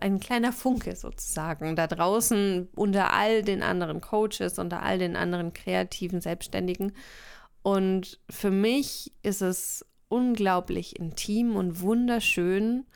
ein 0.00 0.20
kleiner 0.20 0.52
Funke 0.52 0.96
sozusagen 0.96 1.76
da 1.76 1.86
draußen 1.86 2.68
unter 2.74 3.12
all 3.12 3.42
den 3.42 3.62
anderen 3.62 4.00
Coaches, 4.00 4.58
unter 4.58 4.82
all 4.82 4.98
den 4.98 5.16
anderen 5.16 5.52
kreativen 5.52 6.20
Selbstständigen. 6.20 6.92
Und 7.62 8.20
für 8.30 8.50
mich 8.50 9.12
ist 9.22 9.42
es 9.42 9.84
unglaublich 10.08 10.98
intim 10.98 11.56
und 11.56 11.80
wunderschön, 11.80 12.86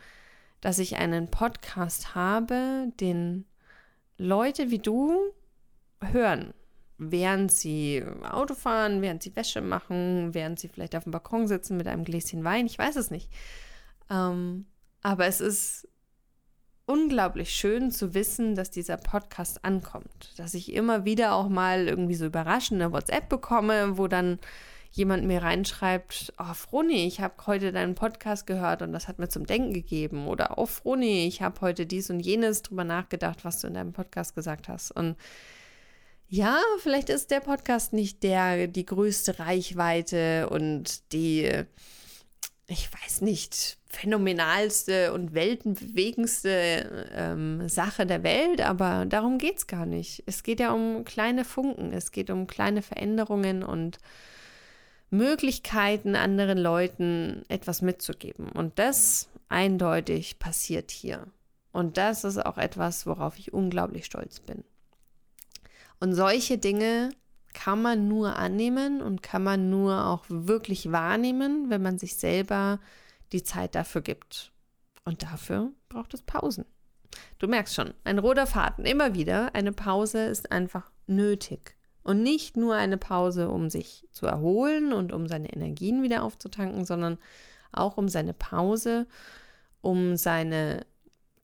dass 0.60 0.78
ich 0.78 0.96
einen 0.96 1.30
Podcast 1.30 2.14
habe, 2.14 2.92
den 3.00 3.44
Leute 4.16 4.70
wie 4.70 4.78
du 4.78 5.16
hören 6.00 6.54
während 7.10 7.52
sie 7.52 8.04
Auto 8.22 8.54
fahren, 8.54 9.02
während 9.02 9.22
sie 9.22 9.34
Wäsche 9.34 9.60
machen, 9.60 10.34
während 10.34 10.58
sie 10.58 10.68
vielleicht 10.68 10.94
auf 10.94 11.04
dem 11.04 11.12
Balkon 11.12 11.46
sitzen 11.46 11.76
mit 11.76 11.86
einem 11.86 12.04
Gläschen 12.04 12.44
Wein. 12.44 12.66
Ich 12.66 12.78
weiß 12.78 12.96
es 12.96 13.10
nicht. 13.10 13.30
Ähm, 14.10 14.66
aber 15.02 15.26
es 15.26 15.40
ist 15.40 15.88
unglaublich 16.86 17.50
schön 17.50 17.90
zu 17.90 18.14
wissen, 18.14 18.54
dass 18.54 18.70
dieser 18.70 18.96
Podcast 18.96 19.64
ankommt. 19.64 20.32
Dass 20.36 20.54
ich 20.54 20.72
immer 20.72 21.04
wieder 21.04 21.34
auch 21.34 21.48
mal 21.48 21.88
irgendwie 21.88 22.14
so 22.14 22.26
überraschende 22.26 22.92
WhatsApp 22.92 23.28
bekomme, 23.28 23.98
wo 23.98 24.08
dann 24.08 24.38
jemand 24.90 25.24
mir 25.24 25.42
reinschreibt, 25.42 26.34
oh 26.38 26.52
Froni, 26.54 27.06
ich 27.06 27.20
habe 27.20 27.34
heute 27.46 27.72
deinen 27.72 27.94
Podcast 27.94 28.46
gehört 28.46 28.82
und 28.82 28.92
das 28.92 29.08
hat 29.08 29.18
mir 29.18 29.28
zum 29.28 29.46
Denken 29.46 29.72
gegeben. 29.72 30.28
Oder 30.28 30.58
oh 30.58 30.66
Froni, 30.66 31.26
ich 31.26 31.40
habe 31.40 31.60
heute 31.62 31.86
dies 31.86 32.10
und 32.10 32.20
jenes 32.20 32.62
drüber 32.62 32.84
nachgedacht, 32.84 33.44
was 33.44 33.60
du 33.60 33.68
in 33.68 33.74
deinem 33.74 33.92
Podcast 33.92 34.34
gesagt 34.34 34.68
hast. 34.68 34.90
Und 34.90 35.16
ja, 36.32 36.58
vielleicht 36.78 37.10
ist 37.10 37.30
der 37.30 37.40
Podcast 37.40 37.92
nicht 37.92 38.22
der, 38.22 38.66
die 38.66 38.86
größte 38.86 39.38
Reichweite 39.38 40.48
und 40.48 41.12
die, 41.12 41.46
ich 42.68 42.88
weiß 42.90 43.20
nicht, 43.20 43.76
phänomenalste 43.86 45.12
und 45.12 45.34
weltenbewegendste 45.34 47.10
ähm, 47.14 47.68
Sache 47.68 48.06
der 48.06 48.22
Welt, 48.22 48.62
aber 48.62 49.04
darum 49.04 49.36
geht 49.36 49.58
es 49.58 49.66
gar 49.66 49.84
nicht. 49.84 50.22
Es 50.24 50.42
geht 50.42 50.60
ja 50.60 50.72
um 50.72 51.04
kleine 51.04 51.44
Funken, 51.44 51.92
es 51.92 52.12
geht 52.12 52.30
um 52.30 52.46
kleine 52.46 52.80
Veränderungen 52.80 53.62
und 53.62 53.98
Möglichkeiten, 55.10 56.16
anderen 56.16 56.56
Leuten 56.56 57.42
etwas 57.48 57.82
mitzugeben. 57.82 58.48
Und 58.48 58.78
das 58.78 59.28
eindeutig 59.50 60.38
passiert 60.38 60.92
hier. 60.92 61.26
Und 61.72 61.98
das 61.98 62.24
ist 62.24 62.38
auch 62.38 62.56
etwas, 62.56 63.06
worauf 63.06 63.38
ich 63.38 63.52
unglaublich 63.52 64.06
stolz 64.06 64.40
bin. 64.40 64.64
Und 66.02 66.14
solche 66.14 66.58
Dinge 66.58 67.10
kann 67.54 67.80
man 67.80 68.08
nur 68.08 68.34
annehmen 68.34 69.00
und 69.00 69.22
kann 69.22 69.44
man 69.44 69.70
nur 69.70 70.04
auch 70.08 70.24
wirklich 70.28 70.90
wahrnehmen, 70.90 71.70
wenn 71.70 71.80
man 71.80 71.96
sich 71.96 72.16
selber 72.16 72.80
die 73.30 73.44
Zeit 73.44 73.76
dafür 73.76 74.00
gibt. 74.00 74.50
Und 75.04 75.22
dafür 75.22 75.70
braucht 75.88 76.12
es 76.12 76.22
Pausen. 76.22 76.64
Du 77.38 77.46
merkst 77.46 77.76
schon, 77.76 77.94
ein 78.02 78.18
roter 78.18 78.48
Faden, 78.48 78.84
immer 78.84 79.14
wieder, 79.14 79.54
eine 79.54 79.70
Pause 79.70 80.24
ist 80.24 80.50
einfach 80.50 80.90
nötig. 81.06 81.76
Und 82.02 82.24
nicht 82.24 82.56
nur 82.56 82.74
eine 82.74 82.98
Pause, 82.98 83.48
um 83.48 83.70
sich 83.70 84.08
zu 84.10 84.26
erholen 84.26 84.92
und 84.92 85.12
um 85.12 85.28
seine 85.28 85.52
Energien 85.52 86.02
wieder 86.02 86.24
aufzutanken, 86.24 86.84
sondern 86.84 87.16
auch 87.70 87.96
um 87.96 88.08
seine 88.08 88.34
Pause, 88.34 89.06
um 89.82 90.16
seine 90.16 90.84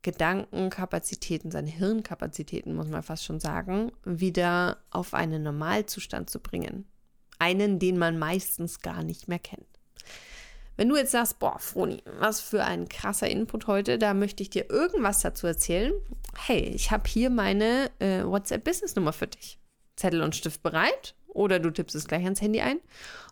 Gedankenkapazitäten, 0.02 1.50
seine 1.50 1.70
Hirnkapazitäten, 1.70 2.74
muss 2.74 2.88
man 2.88 3.02
fast 3.02 3.24
schon 3.24 3.40
sagen, 3.40 3.90
wieder 4.04 4.76
auf 4.90 5.14
einen 5.14 5.42
Normalzustand 5.42 6.28
zu 6.30 6.40
bringen. 6.40 6.86
Einen, 7.38 7.78
den 7.78 7.98
man 7.98 8.18
meistens 8.18 8.80
gar 8.80 9.02
nicht 9.02 9.28
mehr 9.28 9.38
kennt. 9.38 9.66
Wenn 10.76 10.88
du 10.88 10.96
jetzt 10.96 11.10
sagst, 11.10 11.40
boah, 11.40 11.58
Froni, 11.58 12.02
was 12.20 12.40
für 12.40 12.64
ein 12.64 12.88
krasser 12.88 13.28
Input 13.28 13.66
heute, 13.66 13.98
da 13.98 14.14
möchte 14.14 14.44
ich 14.44 14.50
dir 14.50 14.70
irgendwas 14.70 15.20
dazu 15.20 15.48
erzählen. 15.48 15.92
Hey, 16.36 16.60
ich 16.60 16.92
habe 16.92 17.08
hier 17.08 17.30
meine 17.30 17.90
äh, 17.98 18.22
WhatsApp-Business-Nummer 18.22 19.12
für 19.12 19.26
dich. 19.26 19.58
Zettel 19.96 20.22
und 20.22 20.36
Stift 20.36 20.62
bereit? 20.62 21.16
Oder 21.26 21.58
du 21.58 21.72
tippst 21.72 21.96
es 21.96 22.06
gleich 22.06 22.22
ans 22.22 22.40
Handy 22.40 22.60
ein. 22.60 22.78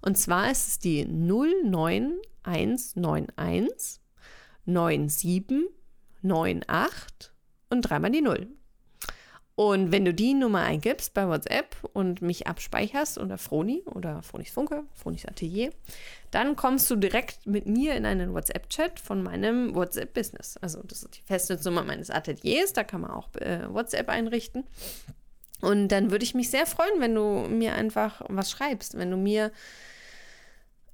Und 0.02 0.18
zwar 0.18 0.50
ist 0.50 0.66
es 0.66 0.80
die 0.80 1.04
09191 1.04 4.00
97 4.66 5.70
98 6.30 7.32
und 7.70 7.82
dreimal 7.82 8.10
die 8.10 8.22
0. 8.22 8.48
Und 9.56 9.90
wenn 9.90 10.04
du 10.04 10.12
die 10.12 10.34
Nummer 10.34 10.60
eingibst 10.60 11.14
bei 11.14 11.26
WhatsApp 11.26 11.76
und 11.94 12.20
mich 12.20 12.46
abspeicherst 12.46 13.16
unter 13.16 13.38
Froni 13.38 13.82
oder 13.86 14.22
Fronis 14.22 14.50
Funke, 14.50 14.84
Fronis 14.92 15.24
Atelier, 15.24 15.70
dann 16.30 16.56
kommst 16.56 16.90
du 16.90 16.96
direkt 16.96 17.46
mit 17.46 17.66
mir 17.66 17.94
in 17.94 18.04
einen 18.04 18.34
WhatsApp-Chat 18.34 19.00
von 19.00 19.22
meinem 19.22 19.74
WhatsApp-Business. 19.74 20.58
Also 20.58 20.82
das 20.82 21.04
ist 21.04 21.16
die 21.16 21.22
Festnetznummer 21.22 21.84
meines 21.84 22.10
Ateliers, 22.10 22.74
da 22.74 22.84
kann 22.84 23.00
man 23.00 23.12
auch 23.12 23.34
äh, 23.36 23.72
WhatsApp 23.72 24.10
einrichten. 24.10 24.64
Und 25.62 25.88
dann 25.88 26.10
würde 26.10 26.24
ich 26.24 26.34
mich 26.34 26.50
sehr 26.50 26.66
freuen, 26.66 27.00
wenn 27.00 27.14
du 27.14 27.46
mir 27.48 27.74
einfach 27.74 28.20
was 28.28 28.50
schreibst, 28.50 28.98
wenn 28.98 29.10
du 29.10 29.16
mir 29.16 29.52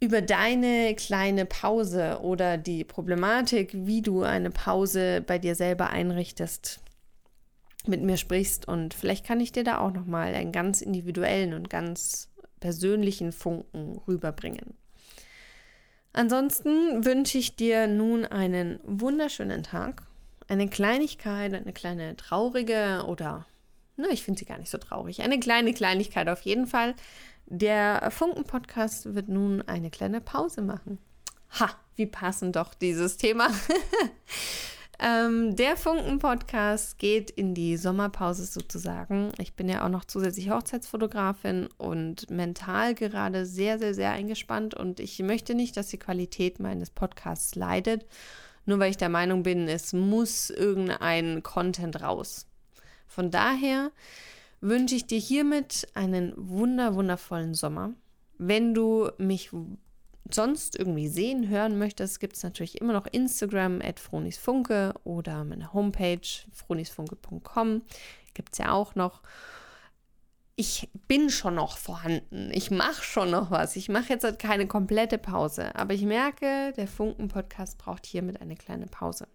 über 0.02 0.20
deine 0.20 0.96
kleine 0.96 1.46
Pause 1.46 2.18
oder 2.22 2.58
die 2.58 2.82
Problematik, 2.82 3.70
wie 3.72 4.02
du 4.02 4.24
eine 4.24 4.50
Pause 4.50 5.22
bei 5.24 5.38
dir 5.38 5.54
selber 5.54 5.90
einrichtest, 5.90 6.80
mit 7.86 8.02
mir 8.02 8.16
sprichst 8.16 8.66
und 8.66 8.94
vielleicht 8.94 9.24
kann 9.24 9.38
ich 9.38 9.52
dir 9.52 9.62
da 9.62 9.78
auch 9.78 9.92
noch 9.92 10.04
mal 10.04 10.34
einen 10.34 10.50
ganz 10.50 10.82
individuellen 10.82 11.54
und 11.54 11.70
ganz 11.70 12.32
persönlichen 12.58 13.30
Funken 13.30 14.00
rüberbringen. 14.08 14.74
Ansonsten 16.12 17.04
wünsche 17.04 17.38
ich 17.38 17.54
dir 17.54 17.86
nun 17.86 18.24
einen 18.24 18.80
wunderschönen 18.82 19.62
Tag. 19.62 20.02
Eine 20.48 20.68
Kleinigkeit, 20.68 21.54
eine 21.54 21.72
kleine 21.72 22.16
traurige 22.16 23.04
oder, 23.06 23.46
na, 23.96 24.08
ich 24.10 24.24
finde 24.24 24.40
sie 24.40 24.46
gar 24.46 24.58
nicht 24.58 24.70
so 24.70 24.78
traurig. 24.78 25.22
Eine 25.22 25.38
kleine 25.38 25.72
Kleinigkeit 25.72 26.28
auf 26.28 26.40
jeden 26.40 26.66
Fall. 26.66 26.96
Der 27.46 28.10
Funken-Podcast 28.10 29.14
wird 29.14 29.28
nun 29.28 29.62
eine 29.62 29.90
kleine 29.90 30.20
Pause 30.20 30.62
machen. 30.62 30.98
Ha, 31.58 31.70
wie 31.96 32.06
passend 32.06 32.56
doch 32.56 32.74
dieses 32.74 33.16
Thema. 33.16 33.48
Ähm, 35.04 35.56
der 35.56 35.76
Funken-Podcast 35.76 36.96
geht 36.96 37.28
in 37.32 37.54
die 37.54 37.76
Sommerpause 37.76 38.44
sozusagen. 38.44 39.32
Ich 39.38 39.54
bin 39.54 39.68
ja 39.68 39.84
auch 39.84 39.88
noch 39.88 40.04
zusätzlich 40.04 40.48
Hochzeitsfotografin 40.48 41.68
und 41.76 42.30
mental 42.30 42.94
gerade 42.94 43.44
sehr, 43.44 43.80
sehr, 43.80 43.94
sehr 43.94 44.12
eingespannt 44.12 44.74
und 44.74 45.00
ich 45.00 45.18
möchte 45.18 45.56
nicht, 45.56 45.76
dass 45.76 45.88
die 45.88 45.98
Qualität 45.98 46.60
meines 46.60 46.90
Podcasts 46.90 47.56
leidet, 47.56 48.06
nur 48.64 48.78
weil 48.78 48.92
ich 48.92 48.96
der 48.96 49.08
Meinung 49.08 49.42
bin, 49.42 49.66
es 49.66 49.92
muss 49.92 50.50
irgendein 50.50 51.42
Content 51.42 52.00
raus. 52.00 52.46
Von 53.08 53.32
daher 53.32 53.90
wünsche 54.62 54.94
ich 54.94 55.06
dir 55.06 55.18
hiermit 55.18 55.86
einen 55.92 56.32
wunder, 56.36 56.94
wundervollen 56.94 57.52
Sommer. 57.52 57.92
Wenn 58.38 58.72
du 58.72 59.10
mich 59.18 59.50
sonst 60.30 60.78
irgendwie 60.78 61.08
sehen, 61.08 61.48
hören 61.48 61.78
möchtest, 61.78 62.20
gibt 62.20 62.36
es 62.36 62.42
natürlich 62.42 62.80
immer 62.80 62.94
noch 62.94 63.06
Instagram 63.06 63.82
at 63.82 64.00
Fronisfunke 64.00 64.94
oder 65.04 65.44
meine 65.44 65.74
Homepage 65.74 66.26
fronisfunke.com 66.52 67.82
gibt 68.34 68.52
es 68.52 68.58
ja 68.58 68.72
auch 68.72 68.94
noch. 68.94 69.22
Ich 70.54 70.90
bin 71.08 71.30
schon 71.30 71.54
noch 71.54 71.76
vorhanden. 71.78 72.50
Ich 72.52 72.70
mache 72.70 73.02
schon 73.02 73.30
noch 73.30 73.50
was. 73.50 73.74
Ich 73.76 73.88
mache 73.88 74.10
jetzt 74.10 74.24
halt 74.24 74.38
keine 74.38 74.66
komplette 74.66 75.18
Pause. 75.18 75.74
Aber 75.74 75.94
ich 75.94 76.02
merke, 76.02 76.72
der 76.76 76.86
Funken-Podcast 76.86 77.78
braucht 77.78 78.06
hiermit 78.06 78.40
eine 78.40 78.54
kleine 78.54 78.86
Pause. 78.86 79.26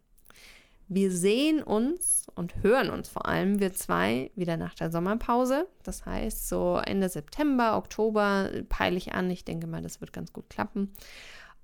Wir 0.90 1.12
sehen 1.12 1.62
uns 1.62 2.28
und 2.36 2.64
hören 2.64 2.90
uns 2.90 3.10
vor 3.10 3.26
allem, 3.26 3.60
wir 3.60 3.74
zwei, 3.74 4.32
wieder 4.36 4.56
nach 4.56 4.74
der 4.74 4.90
Sommerpause. 4.90 5.68
Das 5.84 6.06
heißt, 6.06 6.48
so 6.48 6.80
Ende 6.84 7.10
September, 7.10 7.76
Oktober 7.78 8.50
peile 8.70 8.96
ich 8.96 9.14
an. 9.14 9.30
Ich 9.30 9.44
denke 9.44 9.68
mal, 9.68 9.82
das 9.82 10.00
wird 10.00 10.14
ganz 10.14 10.32
gut 10.32 10.50
klappen. 10.50 10.94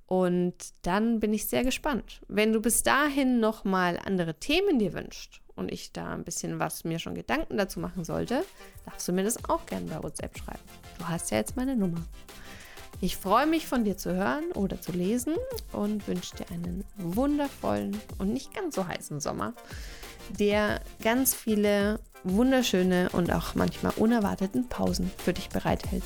Und 0.08 0.54
dann 0.82 1.20
bin 1.20 1.34
ich 1.34 1.48
sehr 1.48 1.64
gespannt. 1.64 2.22
Wenn 2.28 2.52
du 2.52 2.60
bis 2.60 2.84
dahin 2.84 3.40
nochmal 3.40 3.98
andere 4.04 4.34
Themen 4.36 4.78
dir 4.78 4.94
wünschst 4.94 5.40
und 5.56 5.72
ich 5.72 5.94
da 5.94 6.14
ein 6.14 6.26
bisschen 6.26 6.60
was 6.60 6.84
mir 6.84 7.00
schon 7.00 7.16
Gedanken 7.16 7.58
dazu 7.58 7.80
machen 7.80 8.04
sollte, 8.04 8.44
darfst 8.86 9.08
du 9.08 9.14
mir 9.14 9.24
das 9.24 9.44
auch 9.50 9.66
gerne 9.66 9.86
bei 9.86 10.04
WhatsApp 10.04 10.38
schreiben. 10.38 10.60
Du 11.00 11.08
hast 11.08 11.32
ja 11.32 11.38
jetzt 11.38 11.56
meine 11.56 11.78
Nummer. 11.78 12.02
Ich 13.04 13.18
freue 13.18 13.48
mich 13.48 13.68
von 13.68 13.84
dir 13.84 13.98
zu 13.98 14.16
hören 14.16 14.46
oder 14.54 14.80
zu 14.80 14.94
lesen 14.94 15.36
und 15.74 16.08
wünsche 16.08 16.38
dir 16.38 16.50
einen 16.52 16.86
wundervollen 16.96 18.00
und 18.18 18.32
nicht 18.32 18.54
ganz 18.54 18.76
so 18.76 18.88
heißen 18.88 19.20
Sommer, 19.20 19.54
der 20.40 20.80
ganz 21.04 21.36
viele 21.36 22.00
wunderschöne 22.24 23.10
und 23.12 23.30
auch 23.30 23.56
manchmal 23.56 23.92
unerwarteten 23.98 24.70
Pausen 24.70 25.12
für 25.18 25.34
dich 25.34 25.50
bereithält. 25.50 26.04